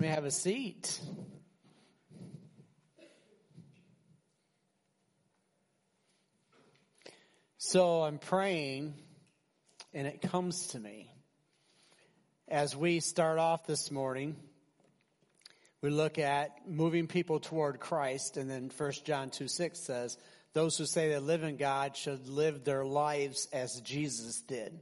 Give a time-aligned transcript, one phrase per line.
[0.00, 0.98] may have a seat.
[7.58, 8.94] So I'm praying,
[9.92, 11.12] and it comes to me.
[12.48, 14.36] As we start off this morning,
[15.82, 20.16] we look at moving people toward Christ, and then 1 John 2 6 says,
[20.54, 24.80] Those who say they live in God should live their lives as Jesus did.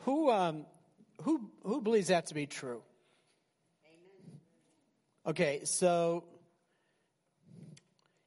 [0.00, 0.66] Who, um,
[1.22, 2.82] who, who believes that to be true?
[5.30, 6.24] Okay, so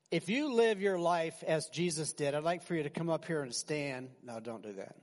[0.09, 3.25] if you live your life as Jesus did, I'd like for you to come up
[3.25, 4.07] here and stand.
[4.23, 4.95] No, don't do that.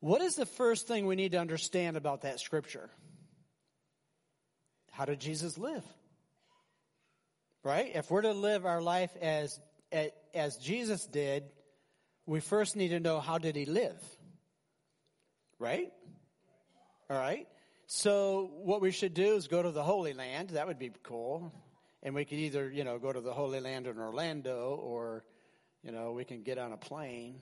[0.00, 2.90] What is the first thing we need to understand about that scripture?
[4.90, 5.84] How did Jesus live?
[7.62, 7.92] Right?
[7.94, 9.60] If we're to live our life as,
[10.34, 11.44] as Jesus did,
[12.26, 14.02] we first need to know how did he live?
[15.60, 15.92] Right?
[17.08, 17.46] All right?
[17.86, 20.50] So what we should do is go to the Holy Land.
[20.50, 21.52] That would be cool.
[22.02, 25.24] And we could either, you know, go to the Holy Land in Orlando or,
[25.82, 27.36] you know, we can get on a plane.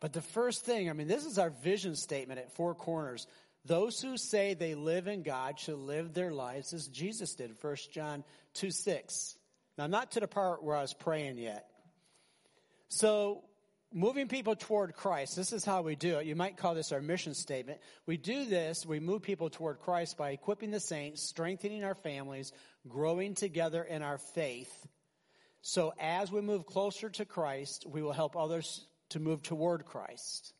[0.00, 3.26] But the first thing, I mean, this is our vision statement at Four Corners.
[3.64, 7.76] Those who say they live in God should live their lives as Jesus did, 1
[7.92, 9.36] John 2 6.
[9.76, 11.66] Now, not to the part where I was praying yet.
[12.88, 13.42] So,
[13.92, 16.26] moving people toward Christ, this is how we do it.
[16.26, 17.80] You might call this our mission statement.
[18.06, 22.52] We do this, we move people toward Christ by equipping the saints, strengthening our families,
[22.88, 24.72] growing together in our faith.
[25.62, 30.52] So as we move closer to Christ, we will help others to move toward Christ.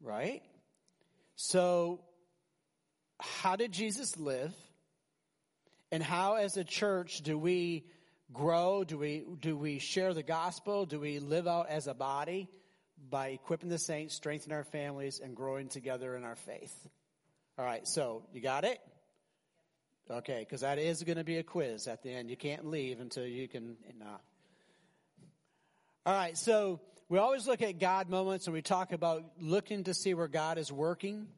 [0.00, 0.42] Right?
[1.36, 2.00] So,
[3.18, 4.54] how did Jesus live?
[5.92, 7.84] And how, as a church, do we
[8.32, 8.84] grow?
[8.84, 10.86] Do we, do we share the gospel?
[10.86, 12.48] Do we live out as a body
[13.08, 16.74] by equipping the saints, strengthening our families, and growing together in our faith?
[17.58, 18.80] All right, so you got it?
[20.10, 22.30] Okay, because that is going to be a quiz at the end.
[22.30, 23.76] You can't leave until you can.
[23.98, 24.06] Nah.
[26.04, 29.94] All right, so we always look at God moments and we talk about looking to
[29.94, 31.28] see where God is working.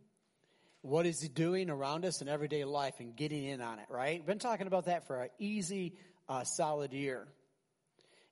[0.81, 4.19] What is He doing around us in everyday life and getting in on it, right?
[4.19, 5.95] We've been talking about that for an easy
[6.29, 7.27] uh, solid year.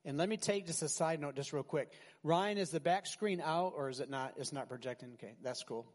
[0.03, 1.91] And let me take just a side note just real quick.
[2.23, 4.33] Ryan, is the back screen out or is it not?
[4.37, 5.13] It's not projecting?
[5.13, 5.85] Okay, that's cool.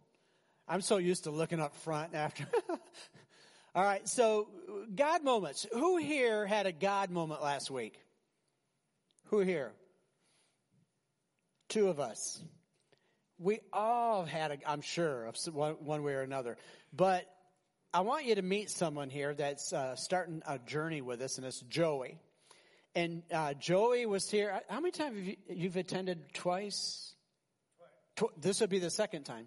[0.68, 2.46] I'm so used to looking up front after.
[3.74, 4.48] All right, so
[4.94, 5.66] God moments.
[5.72, 8.00] Who here had a God moment last week?
[9.26, 9.72] Who here?
[11.68, 12.40] Two of us.
[13.38, 16.56] We all had a, I'm sure, of one, one way or another.
[16.94, 17.26] But
[17.96, 21.46] I want you to meet someone here that's uh, starting a journey with us, and
[21.46, 22.18] it's Joey.
[22.94, 24.60] And uh, Joey was here.
[24.68, 27.14] How many times have you you've attended twice?
[28.14, 28.32] Twice.
[28.38, 29.46] this would be the second time.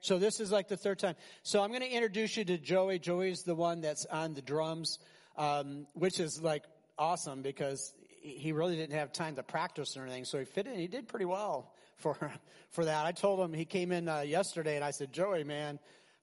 [0.00, 1.14] So this is like the third time.
[1.42, 2.98] So I'm going to introduce you to Joey.
[2.98, 4.98] Joey's the one that's on the drums,
[5.36, 6.64] um, which is like
[6.96, 7.92] awesome because
[8.22, 10.24] he really didn't have time to practice or anything.
[10.24, 10.78] So he fit in.
[10.78, 12.16] He did pretty well for
[12.70, 13.04] for that.
[13.04, 15.78] I told him he came in uh, yesterday, and I said, Joey, man,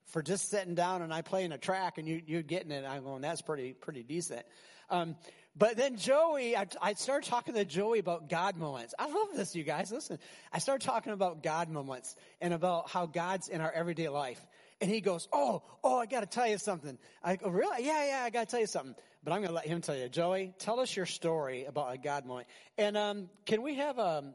[0.06, 2.84] for just sitting down and I playing a track and you, you're getting it.
[2.84, 4.44] I'm going, that's pretty, pretty decent.
[4.90, 5.16] Um,
[5.56, 8.94] but then Joey, I, I, started talking to Joey about God moments.
[8.98, 9.92] I love this, you guys.
[9.92, 10.18] Listen,
[10.52, 14.40] I started talking about God moments and about how God's in our everyday life.
[14.80, 16.98] And he goes, oh, oh, I got to tell you something.
[17.22, 17.84] I go, really?
[17.84, 18.94] Yeah, yeah, I got to tell you something.
[19.22, 20.08] But I'm going to let him tell you.
[20.08, 22.48] Joey, tell us your story about a God moment.
[22.76, 24.34] And um, can we have a,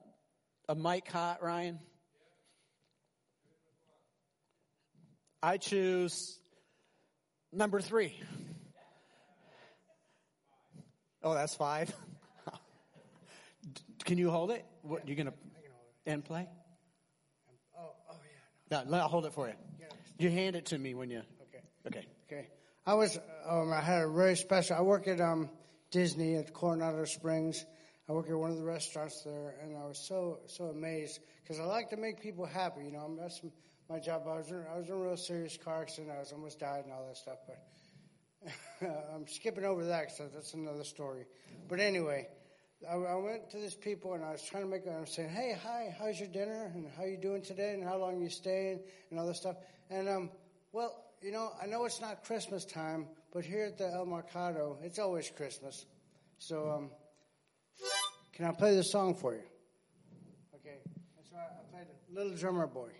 [0.69, 1.79] a mic hot, Ryan?
[5.41, 6.39] I choose
[7.51, 8.19] number three.
[11.23, 11.93] Oh, that's five.
[14.05, 14.65] Can you hold it?
[14.81, 15.33] What you gonna
[16.05, 16.47] and play?
[17.77, 18.15] Oh, oh
[18.71, 18.83] yeah.
[18.87, 19.53] No, I'll hold it for you.
[20.19, 21.21] You hand it to me when you.
[21.43, 21.63] Okay.
[21.85, 22.07] Okay.
[22.31, 22.47] Okay.
[22.85, 23.19] I was.
[23.47, 24.77] Um, I had a very special.
[24.77, 25.49] I work at um,
[25.91, 27.63] Disney at Coronado Springs.
[28.09, 31.59] I work at one of the restaurants there, and I was so so amazed because
[31.59, 32.85] I like to make people happy.
[32.85, 33.41] You know, I'm, that's
[33.89, 34.23] my job.
[34.27, 36.13] I was in, I was in a real serious car accident.
[36.15, 37.37] I was almost died and all that stuff.
[37.47, 37.59] But
[39.13, 41.25] I'm skipping over that because that's another story.
[41.67, 42.27] But anyway,
[42.89, 44.81] I, I, went to these people and I was trying to make.
[44.87, 46.71] I'm saying, "Hey, hi, how's your dinner?
[46.73, 47.73] And how you doing today?
[47.73, 48.81] And how long you staying?
[49.09, 49.57] And all this stuff."
[49.89, 50.29] And um,
[50.71, 54.77] well, you know, I know it's not Christmas time, but here at the El Mercado,
[54.83, 55.85] it's always Christmas.
[56.39, 56.91] So um,
[58.33, 59.41] can I play this song for you?
[60.55, 60.77] Okay.
[61.29, 62.91] So I, I played Little Drummer Boy.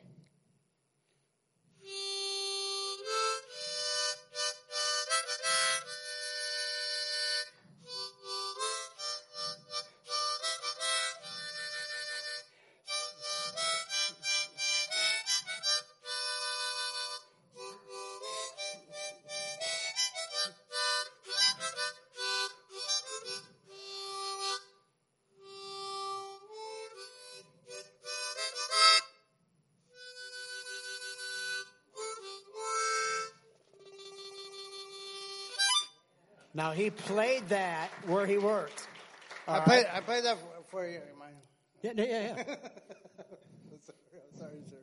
[36.77, 38.88] He played that where he worked.
[39.47, 41.01] I played, I played that for, for you.
[41.18, 41.25] My,
[41.81, 42.35] Yeah, yeah, yeah.
[42.38, 42.44] yeah.
[43.81, 44.77] sorry, I'm sorry, sir.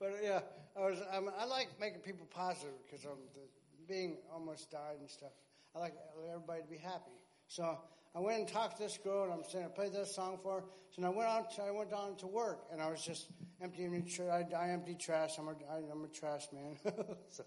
[0.00, 0.40] But yeah,
[0.74, 0.98] I was.
[1.12, 3.42] Um, I like making people positive because I'm the,
[3.86, 5.32] being almost died and stuff.
[5.76, 5.94] I like
[6.26, 7.12] everybody to be happy.
[7.48, 7.78] So
[8.16, 10.60] I went and talked to this girl, and I'm saying I played this song for
[10.60, 10.66] her.
[10.96, 11.44] So I went on.
[11.56, 13.26] To, I went on to work, and I was just
[13.60, 14.08] emptying.
[14.30, 15.32] I, I empty trash.
[15.38, 16.78] I'm a, I, I'm a trash man.
[17.28, 17.44] so,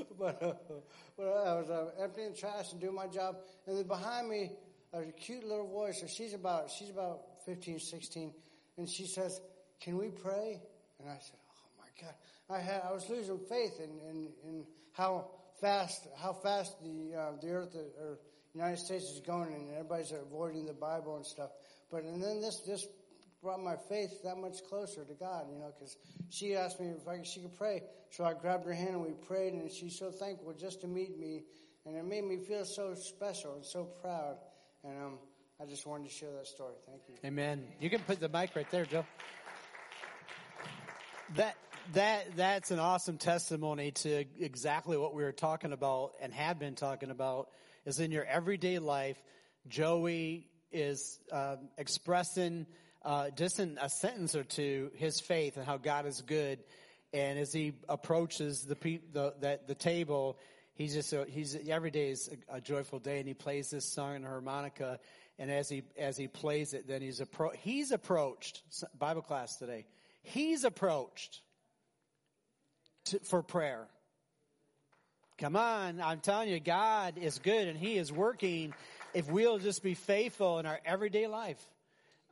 [0.18, 0.42] but,
[1.18, 3.36] uh, I was uh, emptying trash and doing my job,
[3.66, 4.50] and then behind me,
[4.92, 6.02] a cute little voice.
[6.08, 8.32] She's about she's about 15, 16,
[8.76, 9.40] and she says,
[9.80, 10.60] "Can we pray?"
[11.00, 12.14] And I said, "Oh my God!"
[12.50, 15.30] I had I was losing faith in in, in how
[15.60, 18.18] fast how fast the uh, the earth or
[18.54, 21.50] United States is going, and everybody's avoiding the Bible and stuff.
[21.90, 22.86] But and then this this
[23.42, 25.96] brought my faith that much closer to God, you know, because
[26.30, 27.82] she asked me if I, she could pray.
[28.10, 31.18] So I grabbed her hand and we prayed, and she's so thankful just to meet
[31.18, 31.42] me,
[31.84, 34.36] and it made me feel so special and so proud.
[34.84, 35.18] And um,
[35.60, 36.74] I just wanted to share that story.
[36.86, 37.14] Thank you.
[37.24, 37.64] Amen.
[37.80, 39.04] You can put the mic right there, Joe.
[41.36, 41.56] That
[41.94, 46.74] that that's an awesome testimony to exactly what we were talking about and have been
[46.74, 47.48] talking about
[47.86, 49.16] is in your everyday life.
[49.68, 52.66] Joey is um, expressing
[53.04, 56.58] uh, just in a sentence or two his faith and how God is good,
[57.12, 60.38] and as he approaches the pe- the that the table,
[60.74, 63.92] he's just a, he's every day is a, a, joyful day, and he plays this
[63.92, 64.98] song in harmonica,
[65.38, 68.62] and as he as he plays it, then he's appro- he's approached
[68.98, 69.86] Bible class today.
[70.22, 71.40] He's approached
[73.06, 73.88] to, for prayer.
[75.38, 78.74] Come on, I'm telling you, God is good and He is working
[79.12, 81.60] if we'll just be faithful in our everyday life.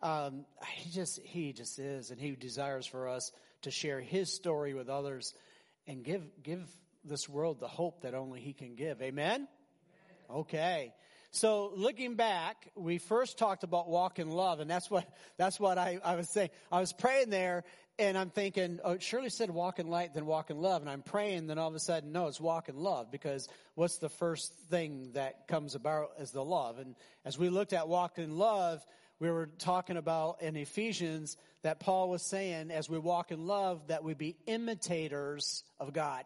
[0.02, 3.32] Um, he just He just is, and He desires for us
[3.62, 5.35] to share His story with others
[5.87, 6.69] and give give
[7.05, 9.02] this world the hope that only He can give.
[9.02, 9.49] Amen.
[10.31, 10.94] Okay.
[11.32, 15.06] So looking back, we first talked about walk in love, and that's what
[15.37, 16.50] that's what I, I was saying.
[16.73, 17.64] I was praying there,
[18.00, 21.03] and I'm thinking, oh, Shirley said walk in light, then walk in love, and I'm
[21.03, 24.55] praying, then all of a sudden, no, it's walk in love because what's the first
[24.70, 26.79] thing that comes about is the love.
[26.79, 28.85] And as we looked at walk in love,
[29.20, 33.87] we were talking about in Ephesians that Paul was saying, as we walk in love,
[33.88, 36.25] that we be imitators of God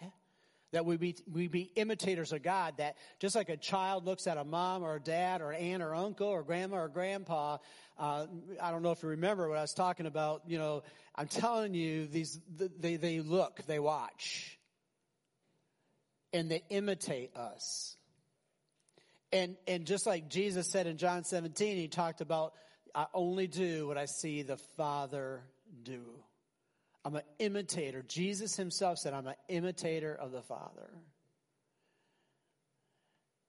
[0.74, 4.36] that we be, we be imitators of God, that just like a child looks at
[4.36, 7.58] a mom or a dad or aunt or uncle or grandma or grandpa,
[7.96, 8.26] uh,
[8.60, 10.82] I don't know if you remember what I was talking about, you know,
[11.14, 12.40] I'm telling you, these,
[12.80, 14.58] they, they look, they watch,
[16.32, 17.96] and they imitate us.
[19.32, 22.52] And, and just like Jesus said in John 17, he talked about,
[22.94, 25.42] I only do what I see the Father
[25.82, 26.02] do.
[27.04, 28.02] I'm an imitator.
[28.06, 30.90] Jesus himself said, I'm an imitator of the Father.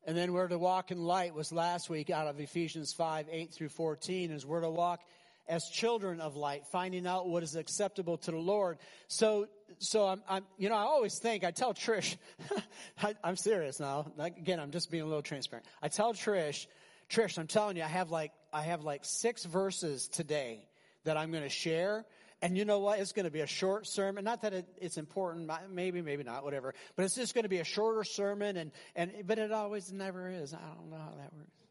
[0.06, 3.54] And then we're to walk in light was last week out of Ephesians 5, 8
[3.54, 5.02] through 14 is we're to walk
[5.48, 8.78] as children of light, finding out what is acceptable to the Lord.
[9.08, 9.48] So,
[9.80, 12.18] so I'm, I'm you know, I always think, I tell Trish,
[13.02, 14.12] I, I'm serious now.
[14.18, 15.68] Again, I'm just being a little transparent.
[15.82, 16.68] I tell Trish,
[17.10, 20.68] Trish, I'm telling you, I have like, I have like six verses today
[21.04, 22.06] that I'm going to share
[22.42, 23.00] and you know what?
[23.00, 24.24] It's going to be a short sermon.
[24.24, 26.74] Not that it, it's important, maybe, maybe not, whatever.
[26.96, 30.30] But it's just going to be a shorter sermon, and, and but it always never
[30.30, 30.54] is.
[30.54, 31.64] I don't know how that works.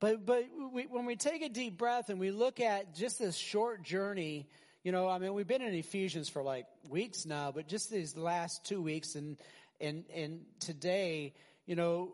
[0.00, 3.36] But but we, when we take a deep breath and we look at just this
[3.36, 4.48] short journey,
[4.82, 8.16] you know, I mean, we've been in Ephesians for like weeks now, but just these
[8.16, 9.38] last two weeks and
[9.80, 11.32] and and today,
[11.64, 12.12] you know,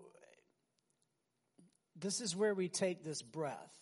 [1.99, 3.77] this is where we take this breath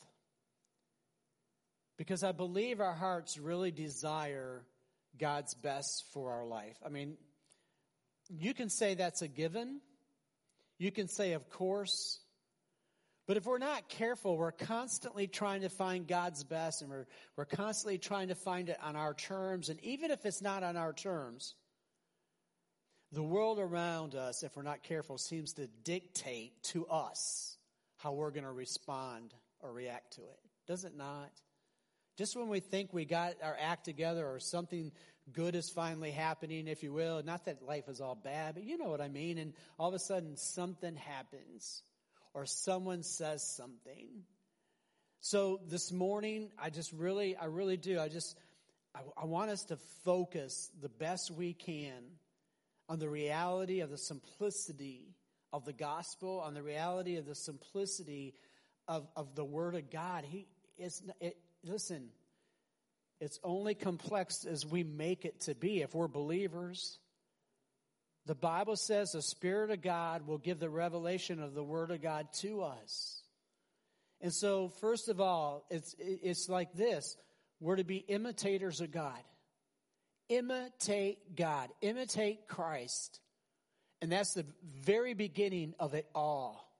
[1.96, 4.64] because I believe our hearts really desire
[5.18, 6.76] God's best for our life.
[6.84, 7.16] I mean,
[8.28, 9.80] you can say that's a given.
[10.78, 12.20] You can say, of course.
[13.26, 17.06] But if we're not careful, we're constantly trying to find God's best and we're,
[17.36, 19.70] we're constantly trying to find it on our terms.
[19.70, 21.54] And even if it's not on our terms,
[23.12, 27.56] the world around us, if we're not careful, seems to dictate to us
[28.04, 30.38] how we're going to respond or react to it.
[30.66, 31.30] Does it not?
[32.18, 34.92] Just when we think we got our act together or something
[35.32, 38.76] good is finally happening, if you will, not that life is all bad, but you
[38.76, 41.82] know what I mean, and all of a sudden something happens
[42.34, 44.08] or someone says something.
[45.20, 47.98] So this morning, I just really, I really do.
[47.98, 48.36] I just,
[48.94, 52.02] I, I want us to focus the best we can
[52.86, 55.13] on the reality of the simplicity
[55.54, 58.34] of the gospel, on the reality of the simplicity
[58.88, 60.24] of, of the word of God.
[60.24, 62.08] He is, it, listen,
[63.20, 66.98] it's only complex as we make it to be if we're believers.
[68.26, 72.02] The Bible says the Spirit of God will give the revelation of the Word of
[72.02, 73.22] God to us.
[74.20, 77.16] And so, first of all, it's, it's like this.
[77.60, 79.20] We're to be imitators of God.
[80.28, 81.68] Imitate God.
[81.80, 83.20] Imitate Christ.
[84.02, 84.46] And that's the
[84.82, 86.70] very beginning of it all.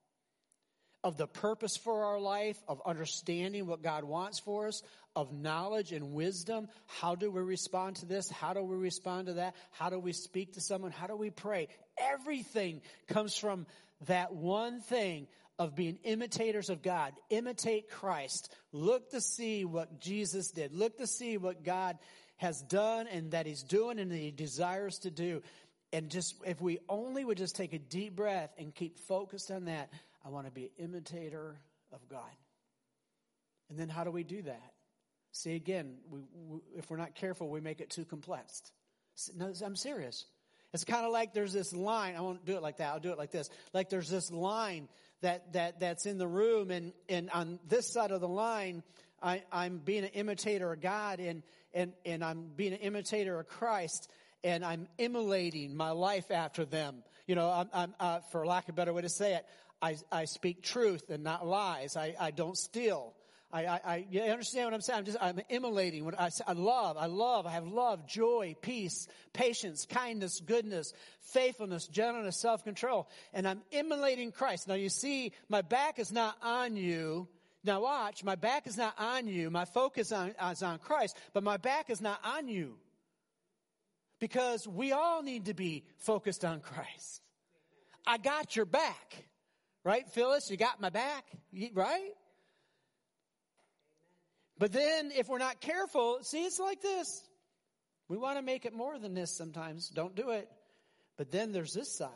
[1.03, 4.83] Of the purpose for our life, of understanding what God wants for us,
[5.15, 6.69] of knowledge and wisdom.
[6.87, 8.31] How do we respond to this?
[8.31, 9.55] How do we respond to that?
[9.73, 10.91] How do we speak to someone?
[10.91, 11.69] How do we pray?
[11.99, 13.67] Everything comes from
[14.07, 15.29] that one thing
[15.59, 17.13] of being imitators of God.
[17.31, 18.53] Imitate Christ.
[18.73, 20.73] Look to see what Jesus did.
[20.73, 21.99] Look to see what God
[22.37, 25.43] has done and that He's doing and that He desires to do.
[25.95, 29.67] And just, if we only would just take a deep breath and keep focused on
[29.67, 29.93] that,
[30.25, 31.55] I want to be an imitator
[31.93, 32.33] of God.
[33.71, 34.73] And then how do we do that?
[35.31, 38.61] See, again, we, we, if we're not careful, we make it too complex.
[39.37, 40.25] No, I'm serious.
[40.73, 42.17] It's kind of like there's this line.
[42.17, 42.89] I won't do it like that.
[42.89, 43.49] I'll do it like this.
[43.73, 44.89] Like there's this line
[45.21, 48.83] that, that, that's in the room and, and on this side of the line,
[49.23, 53.47] I, I'm being an imitator of God and, and, and I'm being an imitator of
[53.47, 54.11] Christ
[54.45, 57.03] and I'm emulating my life after them.
[57.27, 59.47] You know, I'm, I'm uh, for lack of a better way to say it,
[59.81, 61.97] I, I speak truth and not lies.
[61.97, 63.15] I, I don't steal.
[63.51, 64.99] I, I, I you understand what I'm saying?
[64.99, 66.97] I'm just, I'm emulating what I, I love.
[66.99, 67.47] I love.
[67.47, 70.93] I have love, joy, peace, patience, kindness, goodness,
[71.33, 73.09] faithfulness, gentleness, self-control.
[73.33, 74.69] And I'm emulating Christ.
[74.69, 77.29] Now you see, my back is not on you.
[77.63, 79.51] Now watch, my back is not on you.
[79.51, 82.77] My focus on, is on Christ, but my back is not on you.
[84.25, 87.21] Because we all need to be focused on Christ.
[88.07, 89.27] I got your back.
[89.85, 90.51] Right, Phyllis?
[90.51, 91.27] You got my back?
[91.75, 92.09] Right?
[94.57, 97.23] But then if we're not careful, see, it's like this.
[98.09, 99.91] We want to make it more than this sometimes.
[99.91, 100.49] Don't do it.
[101.19, 102.09] But then there's this side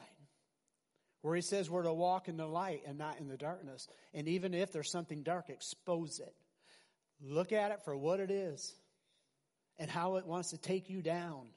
[1.21, 3.87] where he says we're to walk in the light and not in the darkness.
[4.15, 6.35] And even if there's something dark, expose it.
[7.21, 8.75] Look at it for what it is
[9.79, 11.49] and how it wants to take you down.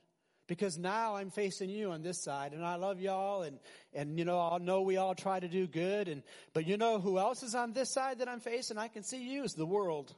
[0.52, 3.58] Because now I'm facing you on this side and I love y'all and,
[3.94, 7.00] and you know, I know we all try to do good and, but you know
[7.00, 8.78] who else is on this side that I'm facing?
[8.78, 10.14] I can see you is the world.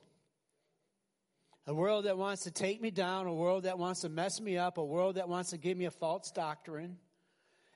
[1.67, 4.57] A world that wants to take me down, a world that wants to mess me
[4.57, 6.97] up, a world that wants to give me a false doctrine.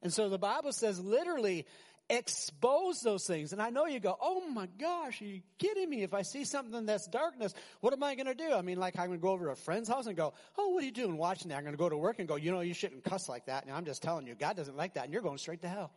[0.01, 1.67] And so the Bible says literally
[2.09, 3.51] expose those things.
[3.53, 6.03] And I know you go, oh my gosh, are you kidding me?
[6.03, 8.53] If I see something that's darkness, what am I going to do?
[8.53, 10.69] I mean, like I'm going to go over to a friend's house and go, oh,
[10.69, 11.57] what are you doing watching that?
[11.57, 13.65] I'm going to go to work and go, you know, you shouldn't cuss like that.
[13.65, 15.91] And I'm just telling you, God doesn't like that and you're going straight to hell.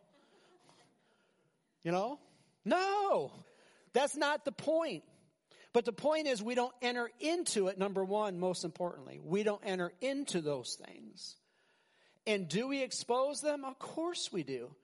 [1.83, 2.19] You know?
[2.65, 3.31] No!
[3.93, 5.03] That's not the point.
[5.73, 9.21] But the point is, we don't enter into it, number one, most importantly.
[9.23, 11.37] We don't enter into those things.
[12.27, 13.63] And do we expose them?
[13.63, 14.75] Of course we do.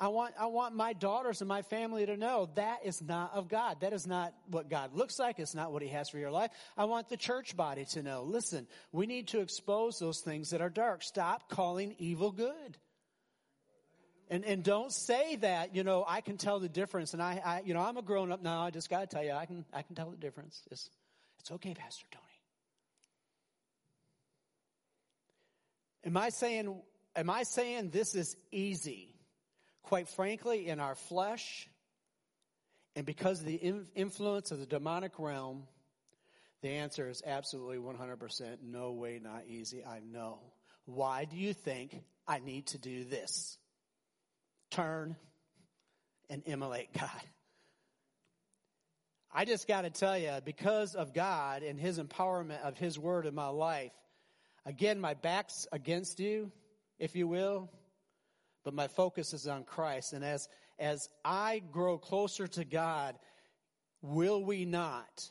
[0.00, 3.48] I want, I want my daughters and my family to know that is not of
[3.48, 3.80] God.
[3.80, 5.40] That is not what God looks like.
[5.40, 6.52] It's not what He has for your life.
[6.76, 10.60] I want the church body to know, listen, we need to expose those things that
[10.60, 11.02] are dark.
[11.02, 12.78] Stop calling evil good.
[14.30, 17.12] And, and don't say that, you know, I can tell the difference.
[17.12, 18.62] And I, I you know, I'm a grown up now.
[18.62, 20.62] I just got to tell you, I can, I can tell the difference.
[20.70, 20.90] It's,
[21.40, 22.24] it's okay, Pastor Tony.
[26.04, 26.80] Am I saying,
[27.16, 29.17] am I saying this is easy?
[29.88, 31.68] Quite frankly, in our flesh,
[32.94, 35.64] and because of the influence of the demonic realm,
[36.62, 39.84] the answer is absolutely 100% no way, not easy.
[39.84, 40.40] I know.
[40.84, 43.58] Why do you think I need to do this?
[44.70, 45.16] turn
[46.30, 47.10] and emulate God.
[49.32, 53.26] I just got to tell you, because of God and His empowerment of His Word
[53.26, 53.92] in my life,
[54.64, 56.50] again, my back's against you,
[56.98, 57.70] if you will,
[58.68, 60.12] but my focus is on Christ.
[60.12, 60.46] And as,
[60.78, 63.18] as I grow closer to God,
[64.02, 65.30] will we not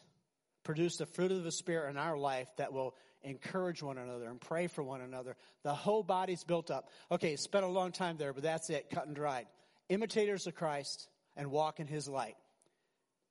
[0.63, 4.41] produce the fruit of the Spirit in our life that will encourage one another and
[4.41, 5.35] pray for one another.
[5.61, 6.89] The whole body's built up.
[7.11, 9.45] Okay, spent a long time there, but that's it, cut and dried.
[9.87, 12.37] Imitators of Christ and walk in his light.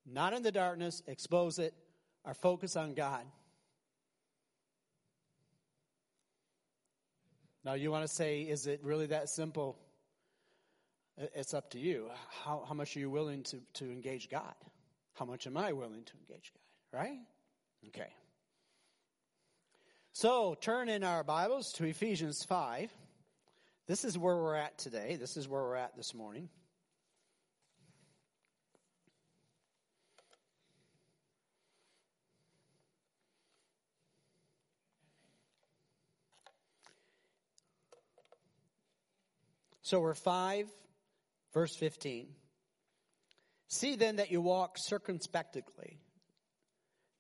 [0.07, 1.75] Not in the darkness, expose it,
[2.25, 3.25] our focus on God.
[7.65, 9.77] Now, you want to say, is it really that simple?
[11.19, 12.11] It's up to you.
[12.45, 14.55] How, how much are you willing to, to engage God?
[15.15, 16.99] How much am I willing to engage God?
[16.99, 17.19] Right?
[17.89, 18.11] Okay.
[20.13, 22.91] So turn in our Bibles to Ephesians 5.
[23.87, 25.17] This is where we're at today.
[25.17, 26.51] This is where we're at this morning.
[39.83, 40.67] So we're 5,
[41.57, 42.27] verse 15.
[43.69, 45.99] See then that you walk circumspectly,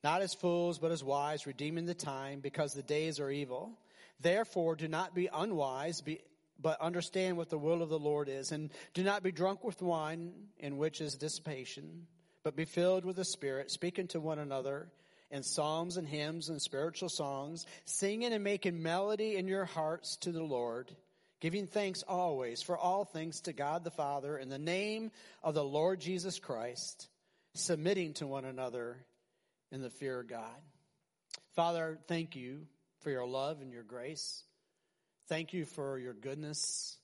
[0.05, 3.78] not as fools, but as wise, redeeming the time, because the days are evil.
[4.21, 6.21] Therefore, do not be unwise, be,
[6.61, 8.52] but understand what the will of the Lord is.
[8.52, 12.07] And do not be drunk with wine, in which is dissipation,
[12.45, 14.90] but be filled with the Spirit, speaking to one another
[15.31, 20.31] in psalms and hymns and spiritual songs, singing and making melody in your hearts to
[20.31, 20.95] the Lord
[21.40, 25.11] giving thanks always for all things to God the Father in the name
[25.43, 27.09] of the Lord Jesus Christ,
[27.55, 28.97] submitting to one another
[29.71, 30.61] in the fear of God.
[31.55, 32.66] Father, thank you
[33.00, 34.43] for your love and your grace.
[35.28, 36.99] Thank you for your goodness.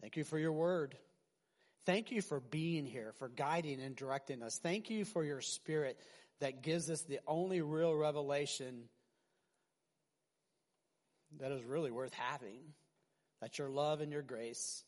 [0.00, 0.96] Thank you for your word.
[1.86, 4.58] Thank you for being here, for guiding and directing us.
[4.62, 5.98] Thank you for your spirit
[6.40, 8.84] that gives us the only real revelation
[11.40, 12.60] that is really worth having.
[13.40, 14.84] That's your love and your grace,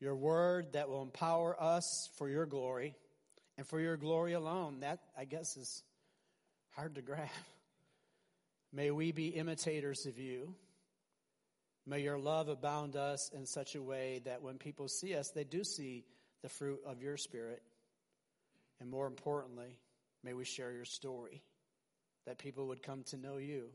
[0.00, 2.94] your word that will empower us for your glory
[3.58, 4.80] and for your glory alone.
[4.80, 5.82] That, I guess, is
[6.70, 7.28] hard to grab.
[8.72, 10.54] May we be imitators of you.
[11.86, 15.44] May your love abound us in such a way that when people see us, they
[15.44, 16.04] do see
[16.42, 17.62] the fruit of your spirit.
[18.80, 19.78] And more importantly,
[20.22, 21.42] may we share your story,
[22.26, 23.70] that people would come to know you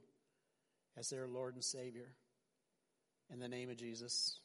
[0.97, 2.07] as their Lord and Savior.
[3.33, 4.39] In the name of Jesus,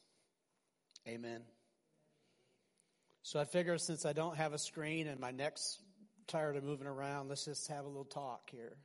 [1.07, 1.41] amen.
[3.21, 5.77] So I figure since I don't have a screen and my neck's
[6.27, 8.75] tired of moving around, let's just have a little talk here.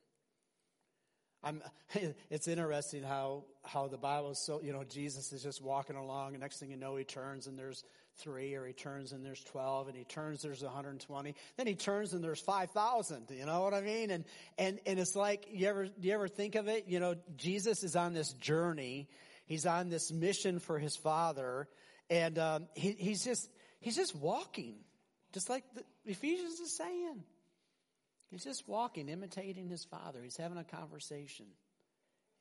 [1.42, 1.62] I'm,
[2.30, 6.34] it's interesting how, how the Bible is so, you know, Jesus is just walking along
[6.34, 7.82] and next thing you know, he turns and there's
[8.18, 11.34] three or he turns and there's 12 and he turns, there's 120.
[11.56, 13.30] Then he turns and there's 5,000.
[13.30, 14.10] You know what I mean?
[14.10, 14.24] And,
[14.58, 16.84] and, and it's like, you ever, do you ever think of it?
[16.86, 19.08] You know, Jesus is on this journey
[19.46, 21.68] He's on this mission for his father,
[22.10, 23.48] and um, he, he's just
[23.80, 24.74] he's just walking,
[25.32, 27.22] just like the Ephesians is saying.
[28.28, 30.20] He's just walking, imitating his father.
[30.20, 31.46] He's having a conversation,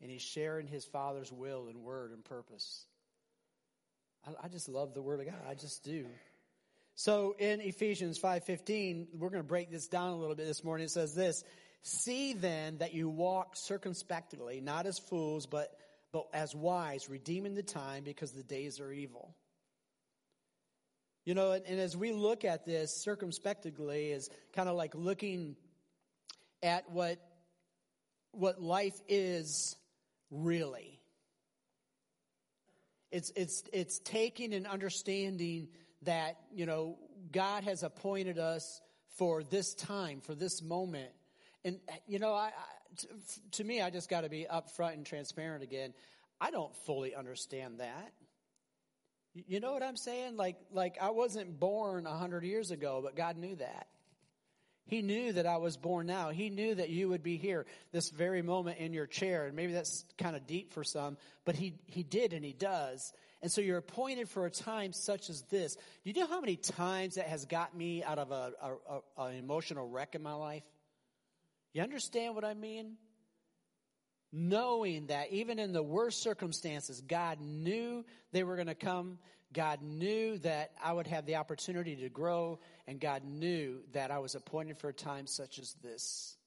[0.02, 2.86] and he's sharing his father's will and word and purpose.
[4.26, 5.36] I, I just love the word of God.
[5.48, 6.08] I just do.
[6.96, 10.86] So in Ephesians 5:15, we're going to break this down a little bit this morning.
[10.86, 11.44] It says this,
[11.84, 15.70] "See then that you walk circumspectly, not as fools, but
[16.16, 19.36] but as wise, redeeming the time because the days are evil.
[21.26, 25.58] You know, and, and as we look at this circumspectly, is kind of like looking
[26.64, 27.20] at what
[28.32, 29.76] what life is
[30.32, 31.02] really.
[33.12, 35.68] It's it's it's taking and understanding
[36.04, 36.98] that you know
[37.34, 38.80] God has appointed us
[39.18, 41.12] for this time, for this moment,
[41.66, 42.52] and you know I,
[43.52, 45.94] to me, I just got to be upfront and transparent again.
[46.40, 48.12] I don't fully understand that.
[49.34, 50.38] You know what I'm saying?
[50.38, 53.88] Like, like I wasn't born a hundred years ago, but God knew that.
[54.88, 56.30] He knew that I was born now.
[56.30, 59.48] He knew that you would be here this very moment in your chair.
[59.48, 63.12] And maybe that's kind of deep for some, but he, he did and he does.
[63.42, 65.76] And so you're appointed for a time such as this.
[65.76, 65.82] Do
[66.12, 69.36] you know how many times that has got me out of a, a, a an
[69.38, 70.64] emotional wreck in my life?
[71.76, 72.94] You understand what I mean?
[74.32, 79.20] Knowing that even in the worst circumstances, God knew they were going to come.
[79.52, 84.20] God knew that I would have the opportunity to grow, and God knew that I
[84.20, 86.38] was appointed for a time such as this.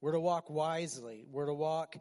[0.00, 1.24] We're to walk wisely.
[1.30, 1.98] We're to walk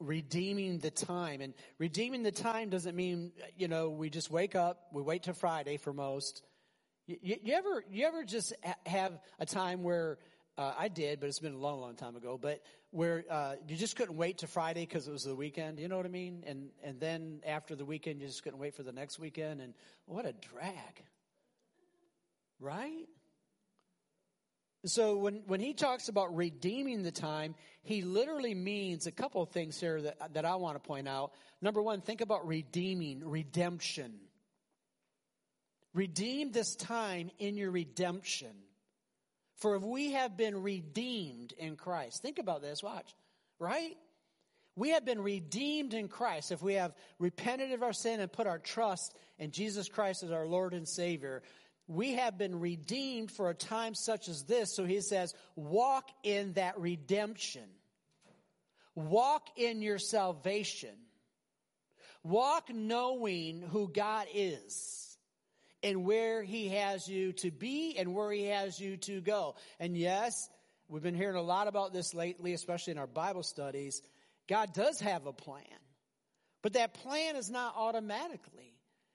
[0.00, 1.40] redeeming the time.
[1.40, 5.32] And redeeming the time doesn't mean, you know, we just wake up, we wait till
[5.32, 6.42] Friday for most.
[7.06, 8.52] You, you ever, you ever just
[8.84, 10.18] have a time where
[10.58, 12.36] uh, I did, but it's been a long, long time ago.
[12.36, 15.78] But where uh, you just couldn't wait to Friday because it was the weekend.
[15.78, 16.42] You know what I mean?
[16.46, 19.60] And and then after the weekend, you just couldn't wait for the next weekend.
[19.60, 19.72] And
[20.06, 21.04] what a drag,
[22.58, 23.06] right?
[24.84, 29.50] So when when he talks about redeeming the time, he literally means a couple of
[29.50, 31.32] things here that that I want to point out.
[31.62, 34.14] Number one, think about redeeming, redemption.
[35.94, 38.54] Redeem this time in your redemption.
[39.58, 43.14] For if we have been redeemed in Christ, think about this, watch,
[43.58, 43.96] right?
[44.76, 46.52] We have been redeemed in Christ.
[46.52, 50.30] If we have repented of our sin and put our trust in Jesus Christ as
[50.30, 51.42] our Lord and Savior,
[51.88, 54.76] we have been redeemed for a time such as this.
[54.76, 57.64] So he says, walk in that redemption.
[58.94, 60.94] Walk in your salvation.
[62.22, 65.07] Walk knowing who God is
[65.82, 69.54] and where he has you to be and where he has you to go.
[69.78, 70.48] And yes,
[70.88, 74.02] we've been hearing a lot about this lately, especially in our Bible studies.
[74.48, 75.62] God does have a plan,
[76.62, 78.74] but that plan is not automatically.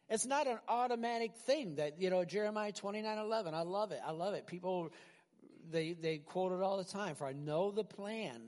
[0.10, 3.54] It's not an automatic thing that, you know, Jeremiah 29 11.
[3.54, 3.99] I love it.
[4.06, 4.47] I love it.
[4.47, 4.91] People,
[5.71, 7.15] they, they quote it all the time.
[7.15, 8.41] For I know the plan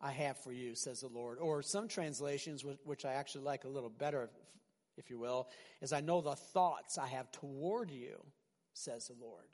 [0.00, 1.38] I have for you, says the Lord.
[1.38, 4.30] Or some translations, which I actually like a little better,
[4.98, 5.48] if you will,
[5.80, 8.16] is I know the thoughts I have toward you,
[8.74, 9.46] says the Lord.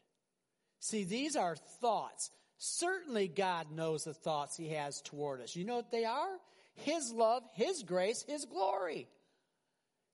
[0.80, 2.30] See, these are thoughts.
[2.58, 5.56] Certainly, God knows the thoughts He has toward us.
[5.56, 6.38] You know what they are?
[6.74, 9.08] His love, His grace, His glory.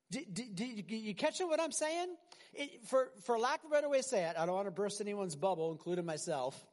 [0.09, 2.07] Did, you catch what I'm saying?
[2.53, 4.71] It, for, for lack of a better way to say it, I don't want to
[4.71, 6.65] burst anyone's bubble, including myself.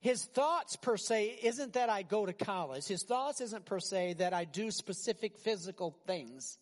[0.00, 2.86] His thoughts per se isn't that I go to college.
[2.86, 6.58] His thoughts isn't per se that I do specific physical things.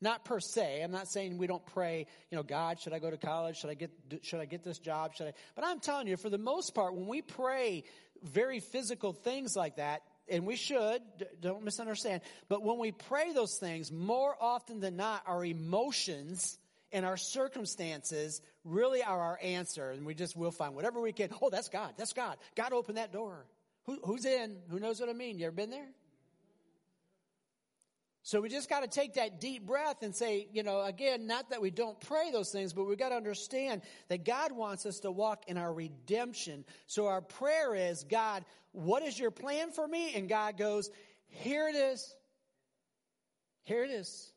[0.00, 0.82] Not per se.
[0.82, 3.56] I'm not saying we don't pray, you know, God, should I go to college?
[3.56, 3.90] Should I get,
[4.22, 5.14] should I get this job?
[5.14, 5.32] Should I?
[5.54, 7.84] But I'm telling you, for the most part, when we pray
[8.22, 11.00] very physical things like that, and we should,
[11.40, 16.58] don't misunderstand, but when we pray those things, more often than not, our emotions
[16.96, 19.90] and our circumstances really are our answer.
[19.90, 21.28] And we just will find whatever we can.
[21.42, 21.92] Oh, that's God.
[21.98, 22.38] That's God.
[22.54, 23.44] God opened that door.
[23.84, 24.56] Who, who's in?
[24.70, 25.38] Who knows what I mean?
[25.38, 25.88] You ever been there?
[28.22, 31.50] So we just got to take that deep breath and say, you know, again, not
[31.50, 35.00] that we don't pray those things, but we got to understand that God wants us
[35.00, 36.64] to walk in our redemption.
[36.86, 40.14] So our prayer is, God, what is your plan for me?
[40.14, 40.88] And God goes,
[41.28, 42.16] here it is.
[43.64, 44.32] Here it is.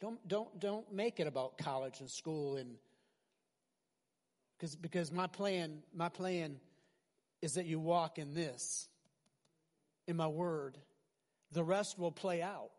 [0.00, 2.76] Don't, don't, don't make it about college and school and,
[4.56, 6.56] because, because my plan, my plan
[7.42, 8.88] is that you walk in this,
[10.06, 10.78] in my word
[11.52, 12.70] the rest will play out.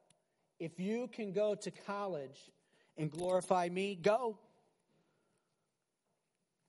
[0.60, 2.38] If you can go to college
[2.98, 4.38] and glorify me, go.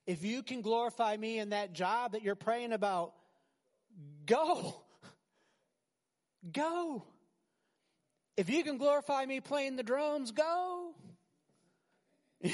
[0.07, 3.13] If you can glorify me in that job that you're praying about,
[4.25, 4.75] go.
[6.51, 7.03] Go.
[8.41, 10.95] If you can glorify me playing the drums, go.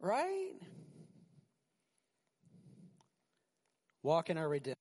[0.00, 0.54] right?
[4.02, 4.78] Walk in our redemption.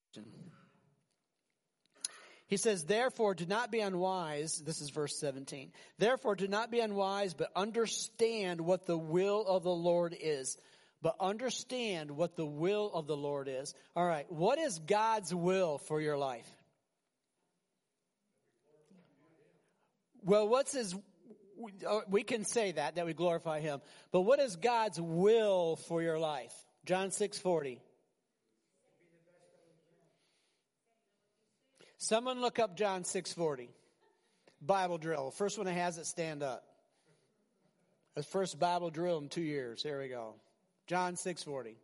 [2.48, 4.64] He says, therefore, do not be unwise.
[4.66, 5.74] This is verse 17.
[5.98, 10.58] Therefore, do not be unwise, but understand what the will of the Lord is.
[11.02, 13.74] But understand what the will of the Lord is.
[13.98, 14.32] All right.
[14.32, 16.48] What is God's will for your life?
[20.24, 20.96] Well, what's his,
[21.88, 23.82] uh, we can say that, that we glorify him.
[24.12, 26.54] But what is God's will for your life?
[26.86, 27.82] John 6 40.
[32.04, 33.70] Someone look up John 6:40.
[34.60, 35.30] Bible drill.
[35.30, 36.66] First one that has it stand up.
[38.16, 39.84] The first Bible drill in 2 years.
[39.84, 40.34] Here we go.
[40.88, 41.78] John 6:40.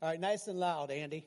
[0.00, 1.26] All right, nice and loud, Andy.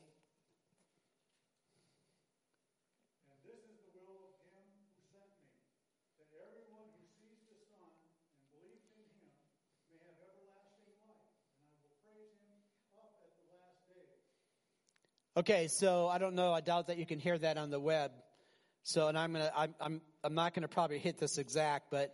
[15.37, 16.51] Okay, so I don't know.
[16.51, 18.11] I doubt that you can hear that on the web.
[18.83, 22.13] So, and I'm gonna, I'm, I'm, I'm not gonna probably hit this exact, but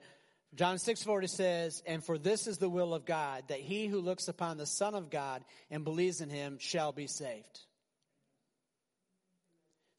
[0.54, 4.28] John 6:40 says, "And for this is the will of God, that he who looks
[4.28, 7.60] upon the Son of God and believes in him shall be saved."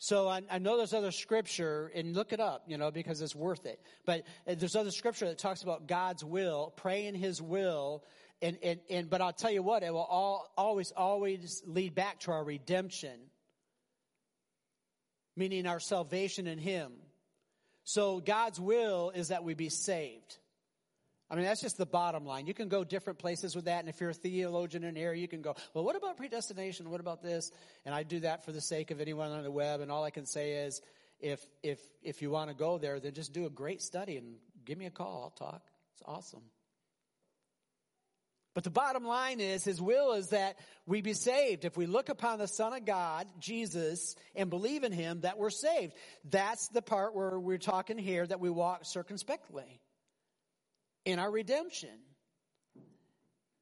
[0.01, 3.35] So I, I, know there's other scripture, and look it up, you know, because it's
[3.35, 3.81] worth it.
[4.07, 8.05] But uh, there's other scripture that talks about God's will, praying His will,
[8.41, 12.21] and, and, and, but I'll tell you what, it will all, always, always lead back
[12.21, 13.19] to our redemption,
[15.37, 16.93] meaning our salvation in Him.
[17.85, 20.39] So God's will is that we be saved.
[21.31, 22.47] I mean, that's just the bottom line.
[22.47, 23.81] You can go different places with that.
[23.81, 26.91] And if you're a theologian in here, you can go, well, what about predestination?
[26.91, 27.51] What about this?
[27.85, 29.81] And I do that for the sake of anyone on the web.
[29.81, 30.81] And all I can say is,
[31.21, 34.37] if, if, if you want to go there, then just do a great study and
[34.65, 35.25] give me a call.
[35.25, 35.63] I'll talk.
[35.95, 36.43] It's awesome.
[38.59, 41.65] But the bottom line is, His will is that we be saved.
[41.65, 45.49] If we look upon the Son of God, Jesus, and believe in Him, that we're
[45.49, 45.95] saved.
[46.29, 49.81] That's the part where we're talking here that we walk circumspectly
[51.05, 52.01] in our redemption.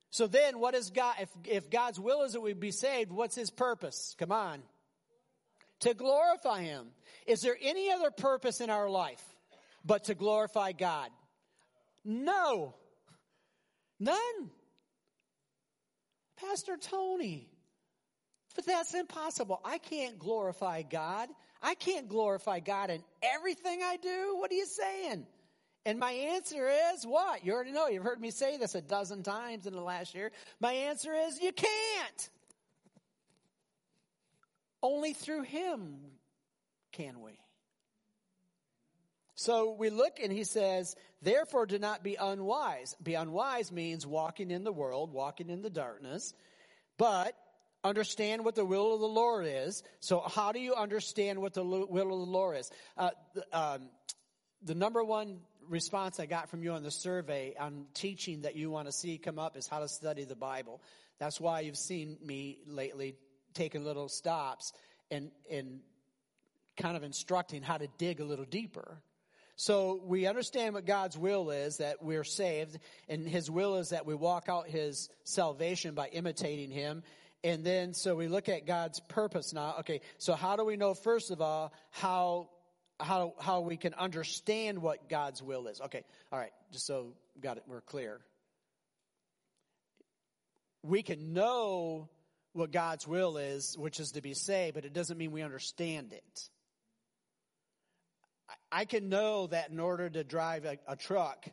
[0.08, 3.36] So then what is God, if, if God's will is that we be saved, what's
[3.36, 4.16] His purpose?
[4.18, 4.62] Come on.
[5.80, 6.86] To glorify Him.
[7.26, 9.22] Is there any other purpose in our life
[9.84, 11.10] but to glorify God?
[12.02, 12.76] No.
[14.00, 14.50] None.
[16.40, 17.48] Pastor Tony,
[18.54, 19.60] but that's impossible.
[19.64, 21.28] I can't glorify God.
[21.62, 24.36] I can't glorify God in everything I do.
[24.38, 25.26] What are you saying?
[25.86, 27.44] And my answer is what?
[27.44, 27.86] You already know.
[27.86, 30.32] You've heard me say this a dozen times in the last year.
[30.60, 32.30] My answer is you can't.
[34.82, 35.96] Only through Him
[36.92, 37.38] can we.
[39.36, 42.96] So we look and he says, therefore do not be unwise.
[43.02, 46.32] Be unwise means walking in the world, walking in the darkness,
[46.96, 47.34] but
[47.84, 49.82] understand what the will of the Lord is.
[50.00, 52.70] So how do you understand what the will of the Lord is?
[52.96, 53.90] Uh, the, um,
[54.62, 58.70] the number one response I got from you on the survey on teaching that you
[58.70, 60.80] want to see come up is how to study the Bible.
[61.18, 63.16] That's why you've seen me lately
[63.52, 64.72] taking little stops
[65.10, 65.80] and, and
[66.78, 69.02] kind of instructing how to dig a little deeper.
[69.56, 74.04] So we understand what God's will is that we're saved, and His will is that
[74.04, 77.02] we walk out His salvation by imitating Him.
[77.42, 79.76] And then, so we look at God's purpose now.
[79.80, 82.50] Okay, so how do we know, first of all, how
[83.00, 85.80] how how we can understand what God's will is?
[85.80, 88.20] Okay, all right, just so got it, we're clear.
[90.82, 92.08] We can know
[92.52, 96.12] what God's will is, which is to be saved, but it doesn't mean we understand
[96.12, 96.48] it.
[98.70, 101.46] I can know that in order to drive a, a truck,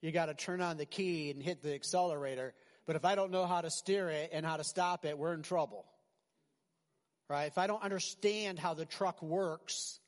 [0.00, 2.54] you got to turn on the key and hit the accelerator.
[2.86, 5.34] But if I don't know how to steer it and how to stop it, we're
[5.34, 5.84] in trouble.
[7.28, 7.46] Right?
[7.46, 10.00] If I don't understand how the truck works,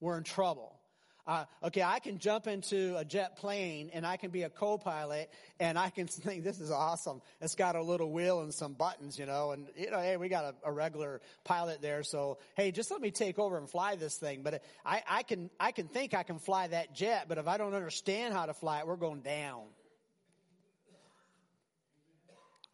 [0.00, 0.78] we're in trouble.
[1.24, 5.30] Uh, okay, I can jump into a jet plane and I can be a co-pilot
[5.60, 7.22] and I can think this is awesome.
[7.40, 10.28] It's got a little wheel and some buttons, you know, and you know, hey, we
[10.28, 13.94] got a, a regular pilot there, so hey, just let me take over and fly
[13.94, 14.42] this thing.
[14.42, 17.56] But I, I can, I can think I can fly that jet, but if I
[17.56, 19.62] don't understand how to fly it, we're going down.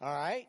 [0.01, 0.47] All right.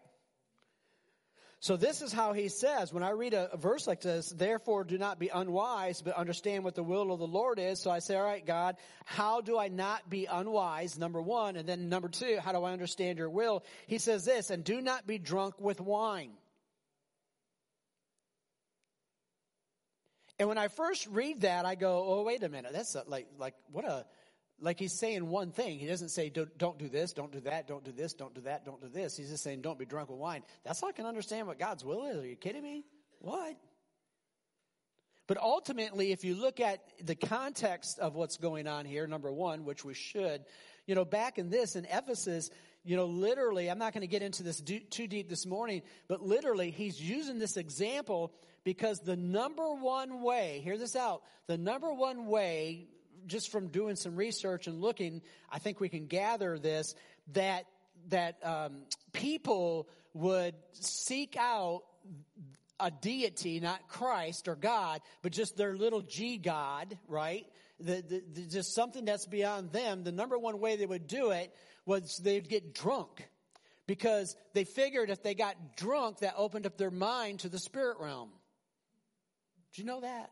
[1.62, 4.83] So this is how he says, when I read a, a, verse like this, therefore
[4.83, 7.83] do not be unwise, but understand what the will of the Lord is.
[7.83, 10.99] So I say, all right, God, how do I not be unwise?
[10.99, 11.57] Number one.
[11.57, 13.62] And then number two, how do I understand your will?
[13.87, 16.31] He says this, and do not be drunk with wine.
[20.38, 22.73] And when I first read that, I go, oh, wait a minute.
[22.73, 24.07] That's a, like, like, what a,
[24.61, 25.79] like he's saying one thing.
[25.79, 28.42] He doesn't say, don't, don't, do this, don't do that, don't do this, don't do
[28.42, 29.16] that, don't do this.
[29.16, 30.42] He's just saying, don't be drunk with wine.
[30.64, 32.18] That's how I can understand what God's will is.
[32.18, 32.85] Are you kidding me?
[33.20, 33.57] What?
[35.27, 39.64] But ultimately, if you look at the context of what's going on here, number one,
[39.64, 40.44] which we should,
[40.87, 42.51] you know, back in this, in Ephesus,
[42.83, 46.20] you know, literally, I'm not going to get into this too deep this morning, but
[46.20, 48.33] literally, he's using this example
[48.64, 52.88] because the number one way, hear this out, the number one way
[53.26, 56.94] just from doing some research and looking, I think we can gather this
[57.33, 57.64] that
[58.09, 61.83] that um, people would seek out
[62.80, 67.46] a deity, not Christ or God, but just their little G God, right?
[67.78, 70.02] The, the, the, just something that's beyond them.
[70.02, 71.54] The number one way they would do it
[71.85, 73.28] was they'd get drunk
[73.87, 77.98] because they figured if they got drunk, that opened up their mind to the spirit
[78.00, 78.30] realm.
[79.74, 80.30] Do you know that?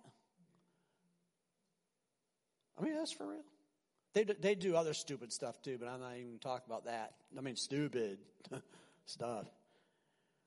[2.79, 3.45] I mean, that's for real.
[4.15, 7.15] They do, they do other stupid stuff too, but I'm not even talking about that.
[7.37, 8.19] I mean, stupid
[9.07, 9.47] stuff.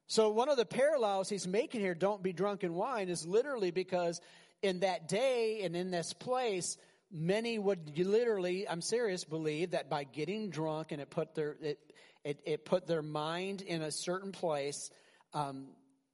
[0.08, 3.72] So one of the parallels he's making here, don't be drunk in wine, is literally
[3.72, 4.20] because
[4.62, 6.78] in that day and in this place,
[7.12, 11.80] many would literally, I'm serious, believe that by getting drunk and it put their, it,
[12.24, 14.91] it, it put their mind in a certain place,
[15.34, 15.67] um,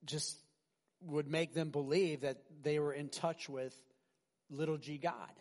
[0.06, 0.38] just
[1.02, 3.76] would make them believe that they were in touch with
[4.50, 5.32] little g God.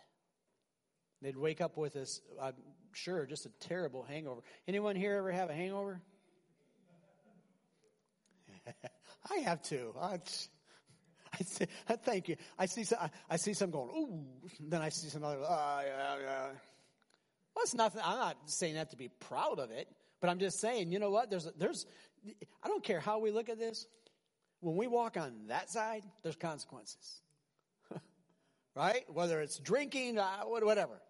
[1.26, 2.54] They'd wake up with this, I'm
[2.92, 4.42] sure, just a terrible hangover.
[4.68, 6.00] Anyone here ever have a hangover?
[9.28, 9.92] I have too.
[10.00, 10.20] I,
[11.32, 12.36] I, say, I thank you.
[12.56, 14.24] I see some, I see some going, ooh.
[14.60, 16.46] Then I see some other, ah, yeah, yeah.
[17.56, 18.02] Well, it's nothing.
[18.04, 19.88] I'm not saying that to be proud of it,
[20.20, 21.28] but I'm just saying, you know what?
[21.28, 21.86] There's, there's,
[22.62, 23.88] I don't care how we look at this.
[24.60, 27.20] When we walk on that side, there's consequences.
[28.76, 29.02] right?
[29.08, 31.00] Whether it's drinking, uh, whatever.